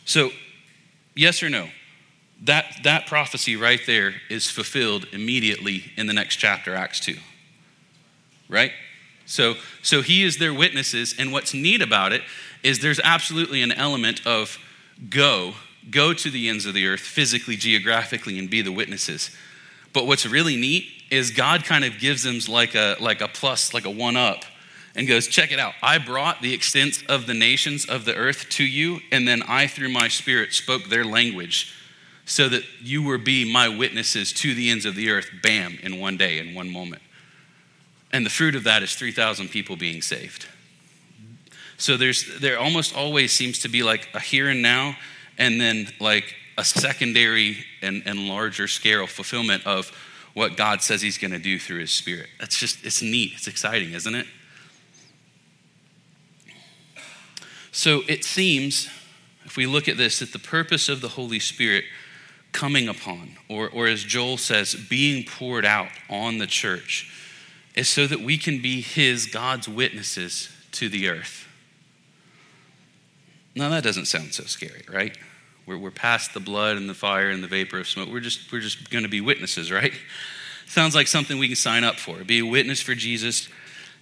So, 0.05 0.31
yes 1.15 1.43
or 1.43 1.49
no? 1.49 1.69
That, 2.43 2.67
that 2.83 3.07
prophecy 3.07 3.55
right 3.55 3.81
there 3.87 4.15
is 4.29 4.51
fulfilled 4.51 5.07
immediately 5.13 5.93
in 5.97 6.09
the 6.09 6.13
next 6.13 6.37
chapter, 6.37 6.75
Acts 6.75 6.99
2. 6.99 7.17
Right? 8.49 8.73
So, 9.27 9.55
so 9.83 10.03
he 10.03 10.25
is 10.25 10.39
their 10.39 10.53
witnesses. 10.53 11.15
And 11.17 11.33
what's 11.33 11.55
neat 11.55 11.81
about 11.81 12.13
it 12.13 12.23
is 12.63 12.81
there's 12.81 13.01
absolutely 13.01 13.63
an 13.63 13.73
element 13.73 14.27
of 14.27 14.59
go, 15.09 15.55
go 15.91 16.13
to 16.13 16.31
the 16.31 16.49
ends 16.49 16.67
of 16.67 16.75
the 16.75 16.87
earth 16.87 17.01
physically, 17.01 17.57
geographically, 17.57 18.39
and 18.39 18.49
be 18.49 18.63
the 18.63 18.73
witnesses. 18.73 19.31
But 19.93 20.07
what's 20.07 20.27
really 20.27 20.57
neat 20.57 20.87
is 21.11 21.31
God 21.31 21.65
kind 21.65 21.85
of 21.85 21.99
gives 21.99 22.23
them 22.23 22.39
like 22.49 22.75
a, 22.75 22.97
like 23.01 23.21
a 23.21 23.29
plus, 23.29 23.75
like 23.75 23.85
a 23.85 23.91
one 23.91 24.17
up, 24.17 24.45
and 24.95 25.09
goes, 25.09 25.27
check 25.27 25.53
it 25.53 25.59
out. 25.59 25.75
I 25.83 25.99
brought 25.99 26.43
the 26.43 26.55
extent 26.55 27.03
of 27.09 27.27
the 27.27 27.35
nations 27.35 27.87
of 27.87 28.05
the 28.05 28.15
earth 28.15 28.49
to 28.51 28.65
you, 28.65 29.01
and 29.11 29.27
then 29.27 29.43
I, 29.43 29.67
through 29.67 29.89
my 29.89 30.09
spirit, 30.09 30.53
spoke 30.53 30.85
their 30.85 31.05
language 31.05 31.75
so 32.25 32.49
that 32.49 32.63
you 32.81 33.03
will 33.03 33.19
be 33.19 33.51
my 33.51 33.69
witnesses 33.69 34.33
to 34.33 34.55
the 34.55 34.71
ends 34.71 34.85
of 34.85 34.95
the 34.95 35.11
earth, 35.11 35.31
bam, 35.43 35.79
in 35.83 35.99
one 35.99 36.17
day, 36.17 36.39
in 36.39 36.55
one 36.55 36.71
moment. 36.71 37.03
And 38.13 38.25
the 38.25 38.31
fruit 38.31 38.55
of 38.55 38.65
that 38.65 38.83
is 38.83 38.95
3,000 38.95 39.49
people 39.49 39.77
being 39.77 40.03
saved. 40.03 40.47
So 41.83 41.97
there's 41.97 42.39
there 42.39 42.61
almost 42.61 42.97
always 42.97 43.33
seems 43.33 43.59
to 43.61 43.69
be 43.69 43.83
like 43.83 44.09
a 44.15 44.21
here 44.21 44.49
and 44.49 44.63
now, 44.63 44.97
and 45.37 45.61
then 45.61 45.89
like 45.99 46.37
a 46.57 46.65
secondary 46.65 47.65
and, 47.83 48.05
and 48.07 48.29
larger 48.29 48.69
scale 48.69 49.09
fulfillment 49.09 49.67
of 49.67 49.91
what 50.33 50.57
God 50.57 50.81
says 50.81 51.03
He's 51.03 51.19
going 51.19 51.33
to 51.33 51.41
do 51.41 51.59
through 51.59 51.81
His 51.81 51.91
Spirit. 51.91 52.29
That's 52.39 52.57
just, 52.57 52.87
it's 52.87 53.03
neat. 53.03 53.33
It's 53.35 53.49
exciting, 53.49 53.95
isn't 53.95 54.15
it? 54.15 54.27
So 57.73 58.03
it 58.07 58.25
seems, 58.25 58.89
if 59.45 59.57
we 59.57 59.67
look 59.67 59.89
at 59.89 59.97
this, 59.97 60.21
that 60.21 60.33
the 60.33 60.39
purpose 60.39 60.89
of 60.89 61.01
the 61.01 61.09
Holy 61.09 61.41
Spirit 61.41 61.85
coming 62.53 62.87
upon, 62.87 63.39
or, 63.49 63.69
or 63.69 63.89
as 63.89 64.05
Joel 64.05 64.37
says, 64.37 64.77
being 64.89 65.25
poured 65.25 65.65
out 65.65 65.89
on 66.09 66.39
the 66.39 66.47
church, 66.47 67.11
is 67.75 67.89
so 67.89 68.07
that 68.07 68.21
we 68.21 68.39
can 68.39 68.63
be 68.63 68.83
His, 68.83 69.27
God's 69.27 69.69
witnesses 69.69 70.49
to 70.71 70.89
the 70.89 71.09
earth. 71.09 71.49
Now, 73.55 73.69
that 73.69 73.85
doesn't 73.85 74.07
sound 74.07 74.33
so 74.33 74.45
scary, 74.45 74.85
right? 74.91 75.17
We're, 75.67 75.79
we're 75.79 75.91
past 75.91 76.35
the 76.35 76.41
blood 76.41 76.77
and 76.77 76.89
the 76.89 76.95
fire 76.95 77.31
and 77.31 77.43
the 77.43 77.49
vapor 77.49 77.79
of 77.79 77.89
smoke. 77.89 78.09
We're 78.09 78.21
just, 78.21 78.51
we're 78.53 78.61
just 78.61 78.91
going 78.91 79.05
to 79.05 79.11
be 79.11 79.21
witnesses, 79.21 79.71
right? 79.71 79.93
Sounds 80.67 80.95
like 80.95 81.07
something 81.07 81.39
we 81.39 81.49
can 81.49 81.57
sign 81.57 81.85
up 81.85 81.97
for. 81.97 82.25
Be 82.25 82.39
a 82.39 82.47
witness 82.47 82.81
for 82.81 82.95
Jesus, 82.95 83.49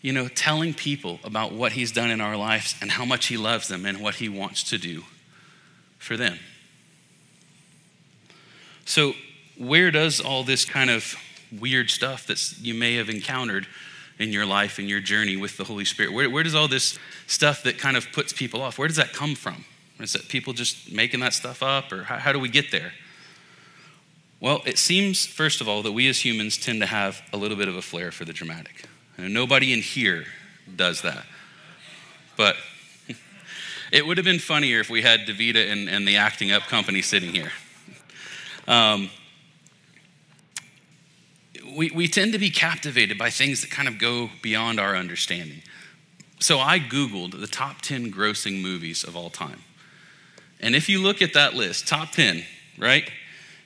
you 0.03 0.13
know, 0.13 0.29
telling 0.29 0.73
people 0.73 1.19
about 1.25 1.53
what 1.53 1.73
He's 1.73 1.91
done 1.91 2.11
in 2.11 2.21
our 2.21 2.37
lives 2.37 2.77
and 2.81 2.93
how 2.93 3.05
much 3.05 3.27
He 3.27 3.37
loves 3.37 3.67
them 3.69 3.85
and 3.85 4.01
what 4.01 4.17
He 4.17 4.29
wants 4.29 4.63
to 4.71 4.79
do 4.79 5.03
for 5.99 6.17
them. 6.17 6.39
So, 8.85 9.15
where 9.59 9.91
does 9.91 10.21
all 10.21 10.45
this 10.45 10.65
kind 10.65 10.91
of 10.91 11.17
weird 11.59 11.91
stuff 11.91 12.27
that 12.29 12.59
you 12.61 12.73
may 12.73 12.95
have 12.95 13.11
encountered 13.11 13.67
in 14.21 14.33
your 14.33 14.45
life 14.45 14.79
in 14.79 14.87
your 14.87 15.01
journey 15.01 15.37
with 15.37 15.57
the 15.57 15.65
Holy 15.65 15.85
Spirit? 15.85 16.13
Where, 16.13 16.29
where 16.31 16.43
does 16.45 16.55
all 16.55 16.69
this 16.69 16.99
stuff 17.27 17.63
that 17.65 17.79
kind 17.79 17.97
of 17.97 18.13
puts 18.13 18.33
people 18.33 18.63
off, 18.63 18.79
where 18.79 18.87
does 18.87 18.99
that 18.99 19.13
come 19.13 19.35
from? 19.35 19.65
Is 19.99 20.15
it 20.15 20.29
people 20.29 20.53
just 20.53 20.93
making 20.93 21.21
that 21.21 21.33
stuff 21.33 21.63
up, 21.63 21.91
or 21.91 22.05
how, 22.05 22.19
how 22.19 22.33
do 22.33 22.39
we 22.39 22.49
get 22.49 22.71
there? 22.71 22.93
Well, 24.39 24.63
it 24.65 24.79
seems, 24.79 25.27
first 25.27 25.61
of 25.61 25.69
all, 25.69 25.83
that 25.83 25.93
we 25.93 26.09
as 26.09 26.25
humans 26.25 26.57
tend 26.57 26.81
to 26.81 26.87
have 26.87 27.23
a 27.33 27.37
little 27.37 27.57
bit 27.57 27.69
of 27.69 27.77
a 27.77 27.83
flair 27.83 28.11
for 28.11 28.25
the 28.25 28.33
dramatic. 28.33 28.85
And 29.19 29.35
nobody 29.35 29.73
in 29.73 29.81
here 29.81 30.25
does 30.77 31.03
that. 31.03 31.25
But 32.37 32.57
it 33.93 34.07
would 34.07 34.17
have 34.17 34.25
been 34.25 34.39
funnier 34.39 34.81
if 34.81 34.89
we 34.89 35.03
had 35.03 35.21
Davida 35.21 35.71
and, 35.71 35.89
and 35.89 36.07
the 36.07 36.17
acting 36.17 36.53
up 36.53 36.63
company 36.63 37.03
sitting 37.03 37.35
here. 37.35 37.53
Um, 38.67 39.11
we, 41.77 41.91
we 41.91 42.09
tend 42.09 42.33
to 42.33 42.39
be 42.39 42.51
captivated 42.51 43.19
by 43.19 43.31
things 43.31 43.61
that 43.63 43.71
kind 43.71 43.89
of 43.89 43.99
go 43.99 44.31
beyond 44.43 44.81
our 44.81 44.97
understanding. 44.97 45.63
So 46.39 46.59
I 46.59 46.79
Googled 46.79 47.39
the 47.39 47.47
top 47.47 47.83
10 47.83 48.13
grossing 48.13 48.63
movies 48.63 49.05
of 49.05 49.17
all 49.17 49.31
time. 49.31 49.61
And 50.61 50.75
if 50.75 50.89
you 50.89 51.01
look 51.01 51.23
at 51.23 51.35
that 51.35 51.55
list, 51.55 51.89
top 51.89 52.11
10, 52.13 52.45
right? 52.79 53.11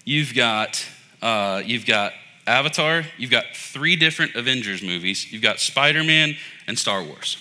You've 0.05 0.35
got, 0.35 0.85
uh, 1.23 1.62
you've 1.64 1.87
got 1.87 2.12
Avatar, 2.47 3.05
you've 3.17 3.31
got 3.31 3.45
three 3.55 3.97
different 3.97 4.35
Avengers 4.35 4.83
movies, 4.83 5.33
you've 5.33 5.43
got 5.43 5.61
Spider 5.61 6.05
Man 6.05 6.37
and 6.67 6.79
Star 6.79 7.03
Wars. 7.03 7.38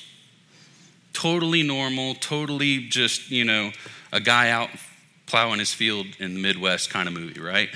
Totally 1.14 1.64
normal, 1.64 2.16
totally 2.16 2.88
just, 2.88 3.30
you 3.30 3.44
know, 3.44 3.72
a 4.12 4.20
guy 4.20 4.50
out 4.50 4.70
plowing 5.26 5.60
his 5.60 5.74
field 5.74 6.08
in 6.20 6.36
the 6.36 6.40
Midwest 6.40 6.90
kind 6.90 7.08
of 7.08 7.14
movie, 7.14 7.40
right? 7.40 7.70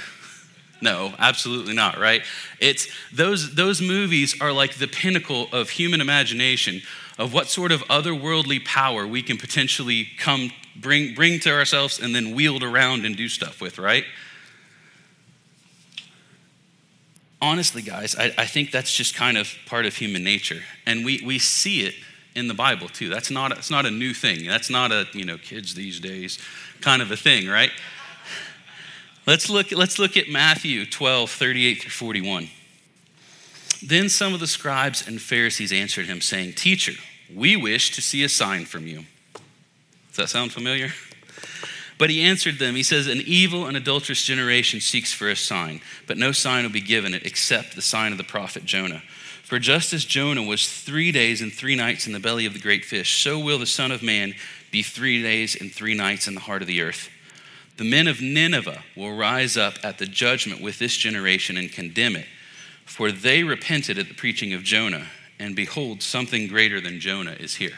No, 0.81 1.13
absolutely 1.17 1.73
not, 1.73 1.97
right? 1.97 2.21
It's 2.59 2.87
those 3.11 3.55
those 3.55 3.81
movies 3.81 4.39
are 4.39 4.51
like 4.51 4.75
the 4.75 4.87
pinnacle 4.87 5.47
of 5.51 5.71
human 5.71 6.01
imagination 6.01 6.81
of 7.17 7.33
what 7.33 7.47
sort 7.47 7.71
of 7.71 7.81
otherworldly 7.85 8.63
power 8.63 9.07
we 9.07 9.23
can 9.23 9.37
potentially 9.37 10.07
come 10.19 10.51
bring 10.75 11.15
bring 11.15 11.39
to 11.39 11.51
ourselves 11.51 11.99
and 11.99 12.13
then 12.13 12.35
wield 12.35 12.63
around 12.63 13.05
and 13.05 13.15
do 13.15 13.27
stuff 13.27 13.59
with, 13.59 13.79
right? 13.79 14.05
Honestly, 17.41 17.81
guys, 17.81 18.15
I, 18.15 18.33
I 18.37 18.45
think 18.45 18.71
that's 18.71 18.93
just 18.93 19.15
kind 19.15 19.37
of 19.37 19.53
part 19.67 19.85
of 19.85 19.95
human 19.95 20.23
nature. 20.23 20.63
And 20.87 21.05
we, 21.05 21.21
we 21.23 21.37
see 21.37 21.81
it 21.81 21.93
in 22.35 22.47
the 22.47 22.55
Bible 22.55 22.87
too. 22.87 23.09
That's 23.09 23.29
not, 23.29 23.51
it's 23.51 23.69
not 23.69 23.85
a 23.85 23.91
new 23.91 24.13
thing. 24.13 24.47
That's 24.47 24.71
not 24.71 24.91
a, 24.91 25.05
you 25.13 25.23
know, 25.23 25.37
kids 25.37 25.75
these 25.75 25.99
days 25.99 26.39
kind 26.81 27.01
of 27.01 27.11
a 27.11 27.17
thing, 27.17 27.47
right? 27.47 27.71
Let's 29.27 29.49
look, 29.49 29.73
let's 29.73 29.99
look 29.99 30.15
at 30.15 30.29
Matthew 30.29 30.85
12, 30.85 31.29
38 31.29 31.81
through 31.81 31.91
41. 31.91 32.49
Then 33.83 34.07
some 34.07 34.33
of 34.33 34.39
the 34.39 34.47
scribes 34.47 35.05
and 35.05 35.21
Pharisees 35.21 35.73
answered 35.73 36.05
him, 36.05 36.21
saying, 36.21 36.53
Teacher, 36.53 36.93
we 37.35 37.57
wish 37.57 37.91
to 37.91 38.01
see 38.01 38.23
a 38.23 38.29
sign 38.29 38.63
from 38.63 38.87
you. 38.87 39.03
Does 40.07 40.15
that 40.15 40.29
sound 40.29 40.53
familiar? 40.53 40.93
But 41.97 42.09
he 42.09 42.21
answered 42.21 42.57
them, 42.57 42.75
He 42.75 42.83
says, 42.83 43.07
An 43.07 43.21
evil 43.25 43.65
and 43.65 43.75
adulterous 43.75 44.23
generation 44.23 44.79
seeks 44.79 45.11
for 45.11 45.29
a 45.29 45.35
sign, 45.35 45.81
but 46.07 46.17
no 46.17 46.31
sign 46.31 46.63
will 46.63 46.71
be 46.71 46.79
given 46.79 47.13
it 47.13 47.25
except 47.25 47.75
the 47.75 47.81
sign 47.81 48.13
of 48.13 48.17
the 48.17 48.23
prophet 48.23 48.63
Jonah. 48.63 49.03
For 49.43 49.59
just 49.59 49.91
as 49.91 50.05
Jonah 50.05 50.43
was 50.43 50.69
three 50.69 51.11
days 51.11 51.41
and 51.41 51.51
three 51.51 51.75
nights 51.75 52.07
in 52.07 52.13
the 52.13 52.19
belly 52.19 52.45
of 52.45 52.53
the 52.53 52.59
great 52.59 52.85
fish, 52.85 53.21
so 53.21 53.37
will 53.39 53.59
the 53.59 53.65
Son 53.65 53.91
of 53.91 54.01
Man 54.01 54.35
be 54.71 54.83
three 54.83 55.21
days 55.21 55.59
and 55.59 55.71
three 55.71 55.95
nights 55.95 56.27
in 56.27 56.35
the 56.35 56.41
heart 56.41 56.61
of 56.61 56.67
the 56.67 56.81
earth. 56.81 57.09
The 57.77 57.83
men 57.83 58.07
of 58.07 58.21
Nineveh 58.21 58.83
will 58.95 59.15
rise 59.15 59.55
up 59.55 59.75
at 59.83 59.99
the 59.99 60.07
judgment 60.07 60.61
with 60.61 60.79
this 60.79 60.97
generation 60.97 61.57
and 61.57 61.71
condemn 61.71 62.15
it, 62.15 62.25
for 62.85 63.11
they 63.11 63.43
repented 63.43 63.99
at 63.99 64.07
the 64.07 64.15
preaching 64.15 64.51
of 64.53 64.63
Jonah, 64.63 65.07
and 65.39 65.55
behold, 65.55 66.01
something 66.01 66.47
greater 66.47 66.81
than 66.81 66.99
Jonah 66.99 67.35
is 67.39 67.55
here. 67.55 67.77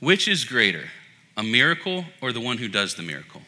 Which 0.00 0.26
is 0.26 0.44
greater, 0.44 0.90
A 1.36 1.42
miracle 1.42 2.04
or 2.20 2.32
the 2.32 2.40
one 2.40 2.58
who 2.58 2.68
does 2.68 2.94
the 2.94 3.02
miracle? 3.02 3.42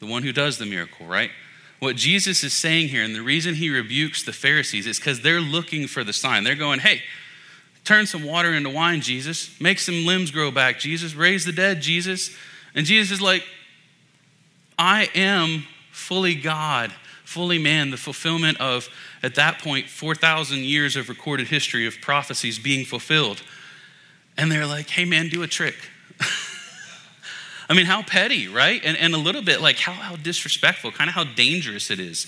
The 0.00 0.06
one 0.06 0.22
who 0.22 0.32
does 0.32 0.58
the 0.58 0.66
miracle, 0.66 1.06
right? 1.06 1.30
What 1.78 1.96
Jesus 1.96 2.44
is 2.44 2.52
saying 2.52 2.88
here, 2.88 3.02
and 3.02 3.14
the 3.14 3.22
reason 3.22 3.54
he 3.54 3.70
rebukes 3.70 4.22
the 4.22 4.32
Pharisees 4.32 4.86
is 4.86 4.98
because 4.98 5.22
they're 5.22 5.40
looking 5.40 5.86
for 5.86 6.04
the 6.04 6.12
sign. 6.12 6.44
They're 6.44 6.54
going, 6.54 6.80
hey, 6.80 7.02
turn 7.84 8.06
some 8.06 8.24
water 8.24 8.52
into 8.52 8.70
wine, 8.70 9.00
Jesus. 9.00 9.58
Make 9.60 9.78
some 9.78 10.04
limbs 10.04 10.30
grow 10.30 10.50
back, 10.50 10.78
Jesus. 10.78 11.14
Raise 11.14 11.44
the 11.44 11.52
dead, 11.52 11.80
Jesus. 11.80 12.36
And 12.74 12.86
Jesus 12.86 13.12
is 13.12 13.20
like, 13.20 13.44
I 14.78 15.10
am 15.14 15.66
fully 15.90 16.34
God, 16.34 16.92
fully 17.24 17.58
man, 17.58 17.90
the 17.90 17.96
fulfillment 17.96 18.60
of, 18.60 18.88
at 19.22 19.34
that 19.34 19.58
point, 19.58 19.88
4,000 19.88 20.58
years 20.58 20.96
of 20.96 21.08
recorded 21.08 21.48
history 21.48 21.86
of 21.86 22.00
prophecies 22.00 22.58
being 22.58 22.84
fulfilled. 22.84 23.42
And 24.36 24.50
they're 24.50 24.66
like, 24.66 24.88
hey, 24.88 25.04
man, 25.04 25.28
do 25.28 25.42
a 25.42 25.46
trick. 25.46 25.76
I 27.68 27.74
mean, 27.74 27.86
how 27.86 28.02
petty, 28.02 28.48
right? 28.48 28.80
And, 28.84 28.96
and 28.96 29.14
a 29.14 29.18
little 29.18 29.42
bit 29.42 29.60
like 29.60 29.76
how, 29.76 29.92
how 29.92 30.16
disrespectful, 30.16 30.92
kind 30.92 31.08
of 31.08 31.14
how 31.14 31.24
dangerous 31.24 31.90
it 31.90 32.00
is 32.00 32.26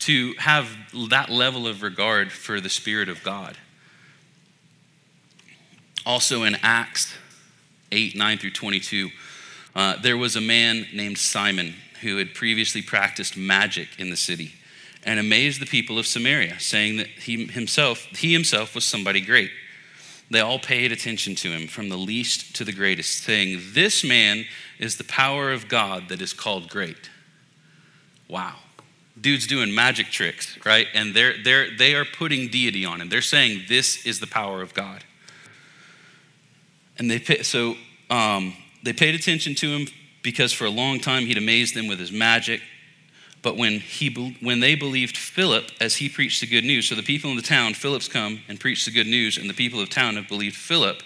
to 0.00 0.34
have 0.38 0.68
that 1.10 1.30
level 1.30 1.66
of 1.66 1.82
regard 1.82 2.30
for 2.30 2.60
the 2.60 2.68
Spirit 2.68 3.08
of 3.08 3.22
God. 3.22 3.56
Also 6.04 6.44
in 6.44 6.56
Acts 6.62 7.14
8, 7.90 8.14
9 8.14 8.38
through 8.38 8.50
22, 8.50 9.10
uh, 9.76 9.94
there 10.00 10.16
was 10.16 10.34
a 10.34 10.40
man 10.40 10.86
named 10.92 11.18
Simon 11.18 11.74
who 12.00 12.16
had 12.16 12.34
previously 12.34 12.80
practiced 12.80 13.36
magic 13.36 13.88
in 13.98 14.08
the 14.08 14.16
city 14.16 14.54
and 15.04 15.20
amazed 15.20 15.60
the 15.60 15.66
people 15.66 15.98
of 15.98 16.06
Samaria, 16.06 16.58
saying 16.58 16.96
that 16.96 17.06
he 17.06 17.44
himself, 17.46 18.06
he 18.16 18.32
himself 18.32 18.74
was 18.74 18.84
somebody 18.84 19.20
great. 19.20 19.50
They 20.30 20.40
all 20.40 20.58
paid 20.58 20.90
attention 20.92 21.36
to 21.36 21.50
him, 21.50 21.68
from 21.68 21.90
the 21.90 21.96
least 21.96 22.56
to 22.56 22.64
the 22.64 22.72
greatest, 22.72 23.22
saying, 23.22 23.60
This 23.72 24.02
man 24.02 24.46
is 24.78 24.96
the 24.96 25.04
power 25.04 25.52
of 25.52 25.68
God 25.68 26.08
that 26.08 26.20
is 26.20 26.32
called 26.32 26.68
great. 26.68 27.10
Wow. 28.28 28.56
Dude's 29.20 29.46
doing 29.46 29.74
magic 29.74 30.06
tricks, 30.06 30.58
right? 30.64 30.88
And 30.94 31.14
they're, 31.14 31.34
they're, 31.44 31.76
they 31.76 31.94
are 31.94 32.04
putting 32.04 32.48
deity 32.48 32.84
on 32.84 33.00
him. 33.00 33.08
They're 33.10 33.22
saying, 33.22 33.66
This 33.68 34.06
is 34.06 34.20
the 34.20 34.26
power 34.26 34.62
of 34.62 34.72
God. 34.74 35.04
And 36.98 37.10
they 37.10 37.20
so 37.42 37.76
um, 38.10 38.54
they 38.86 38.92
paid 38.92 39.14
attention 39.14 39.54
to 39.56 39.68
him 39.68 39.88
because 40.22 40.52
for 40.52 40.64
a 40.64 40.70
long 40.70 41.00
time 41.00 41.26
he'd 41.26 41.38
amazed 41.38 41.74
them 41.74 41.88
with 41.88 41.98
his 41.98 42.12
magic. 42.12 42.62
But 43.42 43.56
when, 43.56 43.80
he, 43.80 44.36
when 44.40 44.60
they 44.60 44.74
believed 44.74 45.16
Philip 45.16 45.70
as 45.80 45.96
he 45.96 46.08
preached 46.08 46.40
the 46.40 46.46
good 46.46 46.64
news, 46.64 46.88
so 46.88 46.94
the 46.94 47.02
people 47.02 47.30
in 47.30 47.36
the 47.36 47.42
town, 47.42 47.74
Philip's 47.74 48.08
come 48.08 48.40
and 48.48 48.58
preached 48.58 48.86
the 48.86 48.90
good 48.90 49.06
news, 49.06 49.38
and 49.38 49.48
the 49.48 49.54
people 49.54 49.80
of 49.80 49.90
town 49.90 50.16
have 50.16 50.28
believed 50.28 50.56
Philip. 50.56 51.02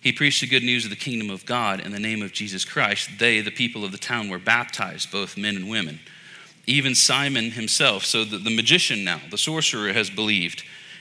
He 0.00 0.12
preached 0.12 0.40
the 0.40 0.46
good 0.46 0.62
news 0.62 0.84
of 0.84 0.90
the 0.90 0.96
kingdom 0.96 1.30
of 1.30 1.46
God 1.46 1.80
in 1.80 1.92
the 1.92 1.98
name 1.98 2.22
of 2.22 2.32
Jesus 2.32 2.64
Christ. 2.64 3.10
They, 3.18 3.40
the 3.40 3.50
people 3.50 3.84
of 3.84 3.92
the 3.92 3.98
town, 3.98 4.28
were 4.28 4.38
baptized, 4.38 5.10
both 5.10 5.36
men 5.36 5.56
and 5.56 5.68
women. 5.68 6.00
Even 6.66 6.94
Simon 6.94 7.52
himself, 7.52 8.04
so 8.04 8.24
the, 8.24 8.38
the 8.38 8.54
magician 8.54 9.04
now, 9.04 9.20
the 9.30 9.38
sorcerer, 9.38 9.92
has 9.92 10.10
believed. 10.10 10.64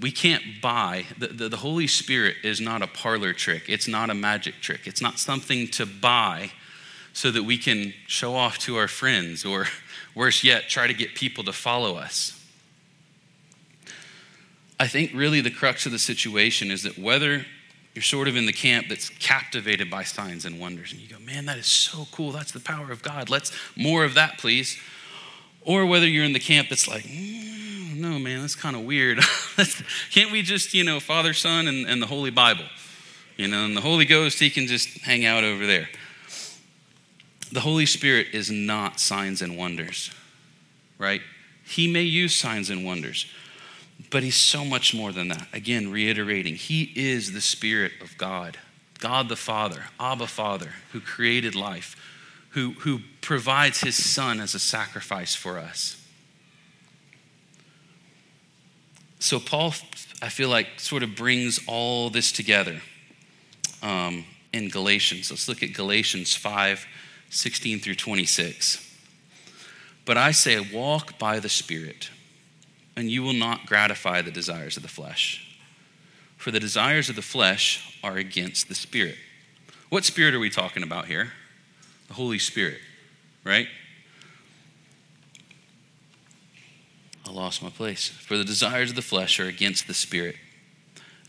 We 0.00 0.10
can't 0.10 0.42
buy, 0.60 1.04
the, 1.18 1.28
the, 1.28 1.48
the 1.50 1.56
Holy 1.58 1.86
Spirit 1.86 2.36
is 2.42 2.60
not 2.60 2.82
a 2.82 2.86
parlor 2.86 3.32
trick, 3.32 3.64
it's 3.68 3.86
not 3.86 4.10
a 4.10 4.14
magic 4.14 4.54
trick, 4.60 4.86
it's 4.86 5.02
not 5.02 5.18
something 5.18 5.68
to 5.68 5.86
buy 5.86 6.52
so 7.12 7.30
that 7.30 7.42
we 7.42 7.58
can 7.58 7.92
show 8.06 8.34
off 8.34 8.58
to 8.60 8.76
our 8.76 8.88
friends 8.88 9.44
or 9.44 9.66
Worse 10.14 10.44
yet, 10.44 10.68
try 10.68 10.86
to 10.86 10.94
get 10.94 11.14
people 11.14 11.44
to 11.44 11.52
follow 11.52 11.96
us. 11.96 12.38
I 14.78 14.88
think 14.88 15.12
really 15.14 15.40
the 15.40 15.50
crux 15.50 15.86
of 15.86 15.92
the 15.92 15.98
situation 15.98 16.70
is 16.70 16.82
that 16.82 16.98
whether 16.98 17.46
you're 17.94 18.02
sort 18.02 18.28
of 18.28 18.36
in 18.36 18.46
the 18.46 18.52
camp 18.52 18.88
that's 18.88 19.08
captivated 19.08 19.90
by 19.90 20.02
signs 20.02 20.44
and 20.44 20.58
wonders, 20.58 20.92
and 20.92 21.00
you 21.00 21.08
go, 21.08 21.18
man, 21.20 21.46
that 21.46 21.56
is 21.56 21.66
so 21.66 22.06
cool. 22.10 22.32
That's 22.32 22.52
the 22.52 22.60
power 22.60 22.90
of 22.90 23.02
God. 23.02 23.30
Let's 23.30 23.52
more 23.76 24.04
of 24.04 24.14
that, 24.14 24.38
please. 24.38 24.78
Or 25.62 25.86
whether 25.86 26.08
you're 26.08 26.24
in 26.24 26.32
the 26.32 26.40
camp 26.40 26.68
that's 26.68 26.88
like, 26.88 27.04
mm, 27.04 27.71
no, 27.94 28.18
man, 28.18 28.40
that's 28.40 28.54
kind 28.54 28.76
of 28.76 28.82
weird. 28.82 29.18
Can't 30.10 30.30
we 30.30 30.42
just, 30.42 30.74
you 30.74 30.84
know, 30.84 31.00
Father, 31.00 31.32
Son, 31.32 31.68
and, 31.68 31.86
and 31.86 32.02
the 32.02 32.06
Holy 32.06 32.30
Bible? 32.30 32.64
You 33.36 33.48
know, 33.48 33.64
and 33.64 33.76
the 33.76 33.80
Holy 33.80 34.04
Ghost, 34.04 34.38
he 34.38 34.50
can 34.50 34.66
just 34.66 34.98
hang 34.98 35.24
out 35.24 35.44
over 35.44 35.66
there. 35.66 35.88
The 37.50 37.60
Holy 37.60 37.86
Spirit 37.86 38.28
is 38.32 38.50
not 38.50 39.00
signs 39.00 39.42
and 39.42 39.56
wonders, 39.56 40.10
right? 40.98 41.20
He 41.64 41.90
may 41.90 42.02
use 42.02 42.34
signs 42.34 42.70
and 42.70 42.84
wonders, 42.84 43.26
but 44.10 44.22
he's 44.22 44.36
so 44.36 44.64
much 44.64 44.94
more 44.94 45.12
than 45.12 45.28
that. 45.28 45.46
Again, 45.52 45.90
reiterating, 45.90 46.54
he 46.54 46.92
is 46.94 47.32
the 47.32 47.40
Spirit 47.40 47.92
of 48.00 48.16
God, 48.18 48.58
God 48.98 49.28
the 49.28 49.36
Father, 49.36 49.84
Abba 49.98 50.26
Father, 50.26 50.70
who 50.92 51.00
created 51.00 51.54
life, 51.54 51.96
who, 52.50 52.72
who 52.80 53.00
provides 53.20 53.80
his 53.80 53.96
Son 53.96 54.40
as 54.40 54.54
a 54.54 54.58
sacrifice 54.58 55.34
for 55.34 55.58
us. 55.58 56.01
So, 59.22 59.38
Paul, 59.38 59.72
I 60.20 60.30
feel 60.30 60.48
like, 60.48 60.80
sort 60.80 61.04
of 61.04 61.14
brings 61.14 61.60
all 61.68 62.10
this 62.10 62.32
together 62.32 62.80
um, 63.80 64.24
in 64.52 64.68
Galatians. 64.68 65.30
Let's 65.30 65.46
look 65.46 65.62
at 65.62 65.74
Galatians 65.74 66.34
5 66.34 66.84
16 67.30 67.78
through 67.78 67.94
26. 67.94 68.98
But 70.04 70.16
I 70.16 70.32
say, 70.32 70.58
walk 70.58 71.20
by 71.20 71.38
the 71.38 71.48
Spirit, 71.48 72.10
and 72.96 73.08
you 73.08 73.22
will 73.22 73.32
not 73.32 73.64
gratify 73.66 74.22
the 74.22 74.32
desires 74.32 74.76
of 74.76 74.82
the 74.82 74.88
flesh. 74.88 75.56
For 76.36 76.50
the 76.50 76.58
desires 76.58 77.08
of 77.08 77.14
the 77.14 77.22
flesh 77.22 78.00
are 78.02 78.16
against 78.16 78.68
the 78.68 78.74
Spirit. 78.74 79.18
What 79.88 80.04
Spirit 80.04 80.34
are 80.34 80.40
we 80.40 80.50
talking 80.50 80.82
about 80.82 81.06
here? 81.06 81.32
The 82.08 82.14
Holy 82.14 82.40
Spirit, 82.40 82.80
right? 83.44 83.68
I 87.26 87.30
lost 87.30 87.62
my 87.62 87.70
place. 87.70 88.08
For 88.08 88.36
the 88.36 88.44
desires 88.44 88.90
of 88.90 88.96
the 88.96 89.02
flesh 89.02 89.38
are 89.38 89.46
against 89.46 89.86
the 89.86 89.94
Spirit, 89.94 90.36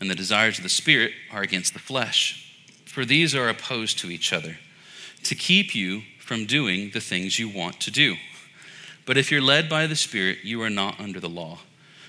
and 0.00 0.10
the 0.10 0.14
desires 0.14 0.58
of 0.58 0.64
the 0.64 0.68
Spirit 0.68 1.12
are 1.32 1.42
against 1.42 1.72
the 1.72 1.78
flesh. 1.78 2.40
For 2.86 3.04
these 3.04 3.34
are 3.34 3.48
opposed 3.48 3.98
to 4.00 4.10
each 4.10 4.32
other 4.32 4.58
to 5.24 5.34
keep 5.34 5.74
you 5.74 6.02
from 6.18 6.46
doing 6.46 6.90
the 6.90 7.00
things 7.00 7.38
you 7.38 7.48
want 7.48 7.80
to 7.80 7.90
do. 7.90 8.16
But 9.06 9.16
if 9.16 9.30
you're 9.30 9.40
led 9.40 9.68
by 9.68 9.86
the 9.86 9.96
Spirit, 9.96 10.38
you 10.42 10.62
are 10.62 10.70
not 10.70 11.00
under 11.00 11.20
the 11.20 11.28
law. 11.28 11.60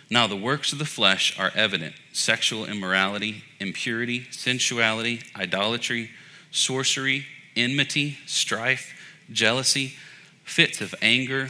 Now, 0.10 0.28
the 0.28 0.36
works 0.36 0.72
of 0.72 0.80
the 0.80 0.86
flesh 0.86 1.38
are 1.40 1.52
evident 1.56 1.96
sexual 2.14 2.66
immorality, 2.66 3.44
impurity, 3.60 4.28
sensuality, 4.32 5.22
idolatry, 5.36 6.12
sorcery, 6.52 7.26
enmity, 7.56 8.18
strife, 8.26 8.94
jealousy, 9.32 9.96
fits 10.44 10.80
of 10.80 10.94
anger, 11.02 11.50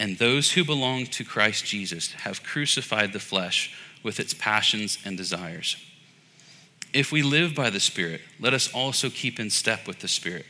And 0.00 0.16
those 0.16 0.52
who 0.52 0.64
belong 0.64 1.04
to 1.08 1.24
Christ 1.24 1.66
Jesus 1.66 2.12
have 2.12 2.42
crucified 2.42 3.12
the 3.12 3.20
flesh 3.20 3.76
with 4.02 4.18
its 4.18 4.32
passions 4.32 4.96
and 5.04 5.14
desires. 5.14 5.76
If 6.94 7.12
we 7.12 7.22
live 7.22 7.54
by 7.54 7.68
the 7.68 7.80
Spirit, 7.80 8.22
let 8.40 8.54
us 8.54 8.72
also 8.72 9.10
keep 9.10 9.38
in 9.38 9.50
step 9.50 9.86
with 9.86 10.00
the 10.00 10.08
Spirit. 10.08 10.46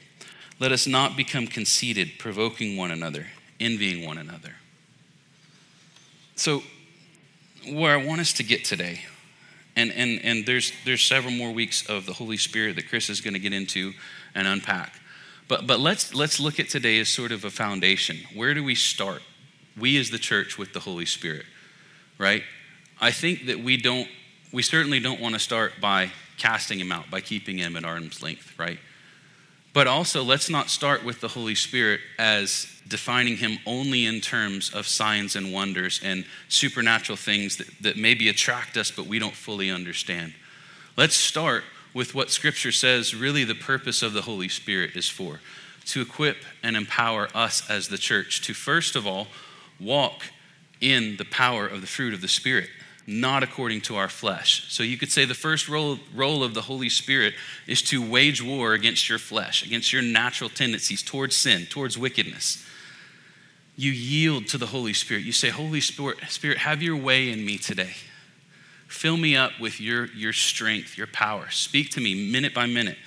Let 0.60 0.70
us 0.70 0.86
not 0.86 1.16
become 1.16 1.48
conceited, 1.48 2.12
provoking 2.16 2.76
one 2.76 2.92
another, 2.92 3.26
envying 3.58 4.06
one 4.06 4.18
another. 4.18 4.54
So, 6.36 6.62
where 7.68 7.98
I 7.98 8.02
want 8.02 8.20
us 8.20 8.32
to 8.34 8.44
get 8.44 8.64
today, 8.64 9.00
and, 9.74 9.90
and, 9.90 10.24
and 10.24 10.46
there's, 10.46 10.72
there's 10.84 11.02
several 11.02 11.32
more 11.32 11.50
weeks 11.50 11.84
of 11.90 12.06
the 12.06 12.12
Holy 12.12 12.36
Spirit 12.36 12.76
that 12.76 12.88
Chris 12.88 13.10
is 13.10 13.20
going 13.20 13.34
to 13.34 13.40
get 13.40 13.52
into 13.52 13.94
and 14.32 14.46
unpack. 14.46 14.94
But, 15.48 15.66
but 15.66 15.80
let's, 15.80 16.14
let's 16.14 16.38
look 16.38 16.60
at 16.60 16.68
today 16.68 17.00
as 17.00 17.08
sort 17.08 17.32
of 17.32 17.44
a 17.44 17.50
foundation. 17.50 18.18
Where 18.32 18.54
do 18.54 18.62
we 18.62 18.76
start? 18.76 19.22
We 19.80 19.98
as 19.98 20.10
the 20.10 20.18
church 20.18 20.58
with 20.58 20.72
the 20.72 20.80
Holy 20.80 21.06
Spirit, 21.06 21.46
right? 22.18 22.42
I 23.00 23.10
think 23.10 23.46
that 23.46 23.60
we 23.60 23.76
don't, 23.76 24.08
we 24.52 24.62
certainly 24.62 25.00
don't 25.00 25.20
want 25.20 25.34
to 25.34 25.38
start 25.40 25.72
by 25.80 26.10
casting 26.36 26.78
him 26.78 26.92
out, 26.92 27.10
by 27.10 27.20
keeping 27.20 27.58
him 27.58 27.76
at 27.76 27.84
arm's 27.84 28.22
length, 28.22 28.58
right? 28.58 28.78
But 29.72 29.86
also, 29.86 30.24
let's 30.24 30.50
not 30.50 30.68
start 30.68 31.04
with 31.04 31.20
the 31.20 31.28
Holy 31.28 31.54
Spirit 31.54 32.00
as 32.18 32.66
defining 32.88 33.36
him 33.36 33.58
only 33.66 34.04
in 34.04 34.20
terms 34.20 34.74
of 34.74 34.86
signs 34.86 35.36
and 35.36 35.52
wonders 35.52 36.00
and 36.02 36.24
supernatural 36.48 37.16
things 37.16 37.56
that, 37.58 37.68
that 37.80 37.96
maybe 37.96 38.28
attract 38.28 38.76
us, 38.76 38.90
but 38.90 39.06
we 39.06 39.20
don't 39.20 39.34
fully 39.34 39.70
understand. 39.70 40.34
Let's 40.96 41.14
start 41.14 41.62
with 41.94 42.14
what 42.14 42.30
Scripture 42.30 42.72
says 42.72 43.14
really 43.14 43.44
the 43.44 43.54
purpose 43.54 44.02
of 44.02 44.12
the 44.12 44.22
Holy 44.22 44.48
Spirit 44.48 44.96
is 44.96 45.08
for 45.08 45.40
to 45.86 46.00
equip 46.00 46.38
and 46.62 46.76
empower 46.76 47.28
us 47.34 47.68
as 47.70 47.88
the 47.88 47.98
church 47.98 48.42
to, 48.42 48.54
first 48.54 48.96
of 48.96 49.06
all, 49.06 49.28
walk 49.80 50.22
in 50.80 51.16
the 51.16 51.24
power 51.24 51.66
of 51.66 51.80
the 51.80 51.86
fruit 51.86 52.14
of 52.14 52.20
the 52.20 52.28
Spirit, 52.28 52.68
not 53.06 53.42
according 53.42 53.80
to 53.82 53.96
our 53.96 54.08
flesh. 54.08 54.72
So 54.72 54.82
you 54.82 54.96
could 54.96 55.10
say 55.10 55.24
the 55.24 55.34
first 55.34 55.68
role, 55.68 55.98
role 56.14 56.42
of 56.42 56.54
the 56.54 56.62
Holy 56.62 56.88
Spirit 56.88 57.34
is 57.66 57.82
to 57.82 58.06
wage 58.08 58.42
war 58.42 58.74
against 58.74 59.08
your 59.08 59.18
flesh, 59.18 59.64
against 59.64 59.92
your 59.92 60.02
natural 60.02 60.50
tendencies 60.50 61.02
towards 61.02 61.36
sin, 61.36 61.66
towards 61.66 61.98
wickedness. 61.98 62.64
You 63.76 63.92
yield 63.92 64.46
to 64.48 64.58
the 64.58 64.66
Holy 64.66 64.92
Spirit. 64.92 65.24
You 65.24 65.32
say, 65.32 65.48
Holy 65.48 65.80
Spirit, 65.80 66.58
have 66.58 66.82
your 66.82 66.96
way 66.96 67.30
in 67.30 67.44
me 67.44 67.56
today. 67.58 67.94
Fill 68.88 69.16
me 69.16 69.36
up 69.36 69.52
with 69.60 69.80
your, 69.80 70.06
your 70.06 70.32
strength, 70.32 70.98
your 70.98 71.06
power. 71.06 71.48
Speak 71.50 71.90
to 71.90 72.00
me 72.00 72.30
minute 72.30 72.52
by 72.52 72.66
minute. 72.66 72.98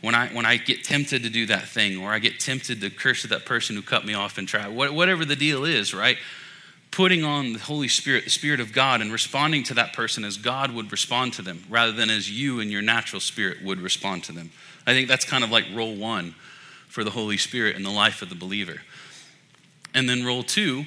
When 0.00 0.14
I, 0.14 0.28
when 0.28 0.46
I 0.46 0.56
get 0.56 0.84
tempted 0.84 1.24
to 1.24 1.30
do 1.30 1.46
that 1.46 1.66
thing, 1.68 1.98
or 1.98 2.12
I 2.12 2.18
get 2.18 2.38
tempted 2.38 2.80
to 2.80 2.90
curse 2.90 3.24
at 3.24 3.30
that 3.30 3.46
person 3.46 3.74
who 3.74 3.82
cut 3.82 4.04
me 4.04 4.14
off 4.14 4.38
and 4.38 4.46
try, 4.46 4.68
whatever 4.68 5.24
the 5.24 5.34
deal 5.36 5.64
is, 5.64 5.92
right? 5.92 6.18
Putting 6.90 7.24
on 7.24 7.52
the 7.52 7.58
Holy 7.58 7.88
Spirit, 7.88 8.24
the 8.24 8.30
Spirit 8.30 8.60
of 8.60 8.72
God, 8.72 9.00
and 9.00 9.12
responding 9.12 9.64
to 9.64 9.74
that 9.74 9.92
person 9.92 10.24
as 10.24 10.36
God 10.36 10.72
would 10.72 10.92
respond 10.92 11.32
to 11.34 11.42
them, 11.42 11.64
rather 11.68 11.92
than 11.92 12.10
as 12.10 12.30
you 12.30 12.60
and 12.60 12.70
your 12.70 12.82
natural 12.82 13.20
spirit 13.20 13.62
would 13.64 13.80
respond 13.80 14.24
to 14.24 14.32
them. 14.32 14.50
I 14.86 14.92
think 14.92 15.08
that's 15.08 15.24
kind 15.24 15.42
of 15.42 15.50
like 15.50 15.66
role 15.74 15.96
one 15.96 16.34
for 16.88 17.02
the 17.02 17.10
Holy 17.10 17.36
Spirit 17.36 17.76
in 17.76 17.82
the 17.82 17.90
life 17.90 18.22
of 18.22 18.28
the 18.28 18.34
believer. 18.34 18.80
And 19.94 20.08
then 20.08 20.24
role 20.24 20.42
two 20.42 20.84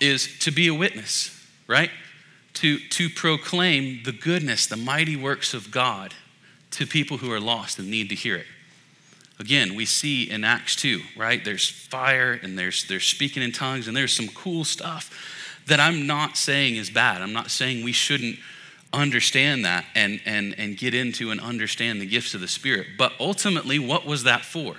is 0.00 0.38
to 0.40 0.50
be 0.50 0.68
a 0.68 0.74
witness, 0.74 1.36
right? 1.66 1.90
to, 2.54 2.78
to 2.78 3.08
proclaim 3.08 4.02
the 4.04 4.12
goodness, 4.12 4.66
the 4.66 4.76
mighty 4.76 5.16
works 5.16 5.54
of 5.54 5.70
God 5.70 6.14
to 6.72 6.86
people 6.86 7.18
who 7.18 7.32
are 7.32 7.40
lost 7.40 7.78
and 7.78 7.90
need 7.90 8.08
to 8.10 8.14
hear 8.14 8.36
it. 8.36 8.46
Again, 9.38 9.74
we 9.74 9.86
see 9.86 10.30
in 10.30 10.44
Acts 10.44 10.76
2, 10.76 11.00
right? 11.16 11.42
There's 11.42 11.68
fire 11.68 12.38
and 12.42 12.58
there's, 12.58 12.86
there's 12.88 13.06
speaking 13.06 13.42
in 13.42 13.52
tongues 13.52 13.88
and 13.88 13.96
there's 13.96 14.14
some 14.14 14.28
cool 14.28 14.64
stuff 14.64 15.10
that 15.66 15.80
I'm 15.80 16.06
not 16.06 16.36
saying 16.36 16.76
is 16.76 16.90
bad. 16.90 17.22
I'm 17.22 17.32
not 17.32 17.50
saying 17.50 17.82
we 17.82 17.92
shouldn't 17.92 18.36
understand 18.92 19.64
that 19.64 19.84
and, 19.94 20.20
and, 20.26 20.54
and 20.58 20.76
get 20.76 20.94
into 20.94 21.30
and 21.30 21.40
understand 21.40 22.00
the 22.00 22.06
gifts 22.06 22.34
of 22.34 22.40
the 22.40 22.48
Spirit. 22.48 22.86
But 22.98 23.12
ultimately, 23.18 23.78
what 23.78 24.04
was 24.04 24.24
that 24.24 24.44
for? 24.44 24.76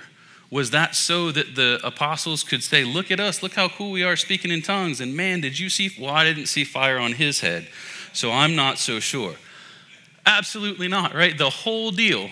Was 0.50 0.70
that 0.70 0.94
so 0.94 1.32
that 1.32 1.54
the 1.56 1.80
apostles 1.82 2.44
could 2.44 2.62
say, 2.62 2.84
Look 2.84 3.10
at 3.10 3.18
us, 3.18 3.42
look 3.42 3.54
how 3.54 3.68
cool 3.68 3.90
we 3.90 4.02
are 4.02 4.16
speaking 4.16 4.50
in 4.50 4.60
tongues? 4.60 5.00
And 5.00 5.16
man, 5.16 5.40
did 5.40 5.58
you 5.58 5.70
see? 5.70 5.90
Well, 5.98 6.14
I 6.14 6.24
didn't 6.24 6.46
see 6.46 6.64
fire 6.64 6.98
on 6.98 7.14
his 7.14 7.40
head, 7.40 7.68
so 8.12 8.30
I'm 8.30 8.54
not 8.54 8.78
so 8.78 9.00
sure. 9.00 9.34
Absolutely 10.24 10.88
not, 10.88 11.14
right? 11.14 11.36
The 11.36 11.50
whole 11.50 11.90
deal 11.90 12.30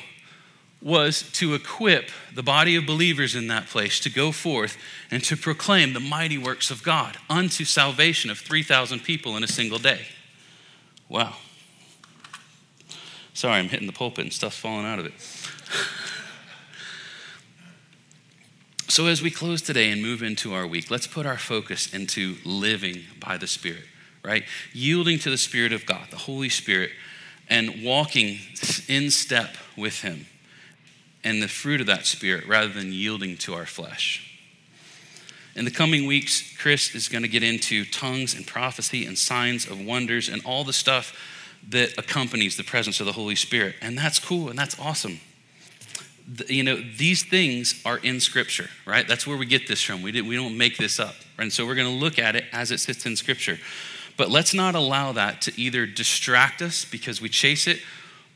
was 0.83 1.31
to 1.33 1.55
equip 1.55 2.11
the 2.35 2.43
body 2.43 2.75
of 2.77 2.87
believers 2.87 3.35
in 3.35 3.49
that 3.49 3.67
place 3.67 4.01
to 4.01 4.11
go 4.11 4.33
forth 4.33 4.79
and 5.11 5.23
to 5.25 5.37
proclaim 5.37 5.93
the 5.93 6.01
mighty 6.01 6.39
works 6.39 6.71
of 6.71 6.83
God 6.83 7.19
unto 7.29 7.65
salvation 7.65 8.31
of 8.31 8.39
3,000 8.39 9.01
people 9.01 9.37
in 9.37 9.45
a 9.45 9.49
single 9.49 9.79
day. 9.79 10.07
Wow. 11.09 11.37
Sorry, 13.35 13.59
I'm 13.59 13.69
hitting 13.69 13.87
the 13.87 13.93
pulpit 13.93 14.25
and 14.25 14.33
stuff's 14.33 14.57
falling 14.57 14.87
out 14.87 14.99
of 14.99 15.07
it. 15.07 15.13
So, 18.91 19.07
as 19.07 19.23
we 19.23 19.31
close 19.31 19.63
today 19.63 19.93
and 19.93 20.03
move 20.03 20.21
into 20.21 20.53
our 20.53 20.67
week, 20.67 20.91
let's 20.91 21.07
put 21.07 21.25
our 21.25 21.39
focus 21.39 21.95
into 21.95 22.39
living 22.45 23.05
by 23.21 23.37
the 23.37 23.47
Spirit, 23.47 23.85
right? 24.25 24.43
Yielding 24.73 25.21
to 25.21 25.31
the 25.31 25.39
Spirit 25.39 25.73
of 25.73 25.87
God, 25.87 26.09
the 26.11 26.17
Holy 26.17 26.49
Spirit, 26.49 26.91
and 27.51 27.85
walking 27.85 28.39
in 28.89 29.11
step 29.11 29.57
with 29.77 30.01
Him 30.01 30.27
and 31.23 31.43
the 31.43 31.49
fruit 31.49 31.81
of 31.81 31.87
that 31.89 32.07
Spirit 32.07 32.47
rather 32.47 32.73
than 32.73 32.93
yielding 32.93 33.37
to 33.39 33.55
our 33.55 33.67
flesh. 33.67 34.27
In 35.55 35.65
the 35.65 35.71
coming 35.71 36.07
weeks, 36.07 36.57
Chris 36.57 36.95
is 36.95 37.09
going 37.09 37.23
to 37.23 37.29
get 37.29 37.43
into 37.43 37.85
tongues 37.85 38.35
and 38.35 38.47
prophecy 38.47 39.05
and 39.05 39.19
signs 39.19 39.69
of 39.69 39.85
wonders 39.85 40.29
and 40.29 40.43
all 40.45 40.65
the 40.65 40.73
stuff 40.73 41.15
that 41.69 41.99
accompanies 41.99 42.57
the 42.57 42.65
presence 42.65 43.01
of 43.01 43.07
the 43.07 43.13
Holy 43.13 43.35
Spirit. 43.35 43.75
And 43.83 43.99
that's 43.99 44.19
cool 44.19 44.49
and 44.49 44.59
that's 44.59 44.79
awesome 44.79 45.21
you 46.49 46.63
know, 46.63 46.81
these 46.97 47.25
things 47.25 47.81
are 47.85 47.99
in 47.99 48.21
Scripture, 48.21 48.69
right? 48.87 49.07
That's 49.07 49.27
where 49.27 49.37
we 49.37 49.47
get 49.47 49.67
this 49.67 49.83
from. 49.83 50.03
We, 50.03 50.13
did, 50.13 50.27
we 50.27 50.37
don't 50.37 50.57
make 50.57 50.77
this 50.77 51.01
up. 51.01 51.15
And 51.39 51.53
so 51.53 51.67
we're 51.67 51.75
going 51.75 51.89
to 51.89 52.05
look 52.05 52.19
at 52.19 52.37
it 52.37 52.45
as 52.53 52.71
it 52.71 52.79
sits 52.79 53.07
in 53.07 53.17
Scripture. 53.17 53.59
But 54.21 54.29
let's 54.29 54.53
not 54.53 54.75
allow 54.75 55.13
that 55.13 55.41
to 55.41 55.53
either 55.59 55.87
distract 55.87 56.61
us 56.61 56.85
because 56.85 57.23
we 57.23 57.31
chase 57.31 57.67
it 57.67 57.81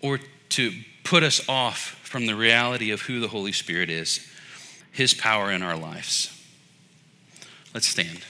or 0.01 0.19
to 0.49 0.73
put 1.03 1.23
us 1.23 1.47
off 1.47 2.01
from 2.03 2.25
the 2.25 2.35
reality 2.35 2.91
of 2.91 3.03
who 3.03 3.21
the 3.21 3.29
Holy 3.29 3.53
Spirit 3.53 3.91
is, 3.91 4.27
His 4.91 5.13
power 5.13 5.53
in 5.53 5.63
our 5.63 5.77
lives. 5.77 6.43
Let's 7.75 7.87
stand. 7.87 8.21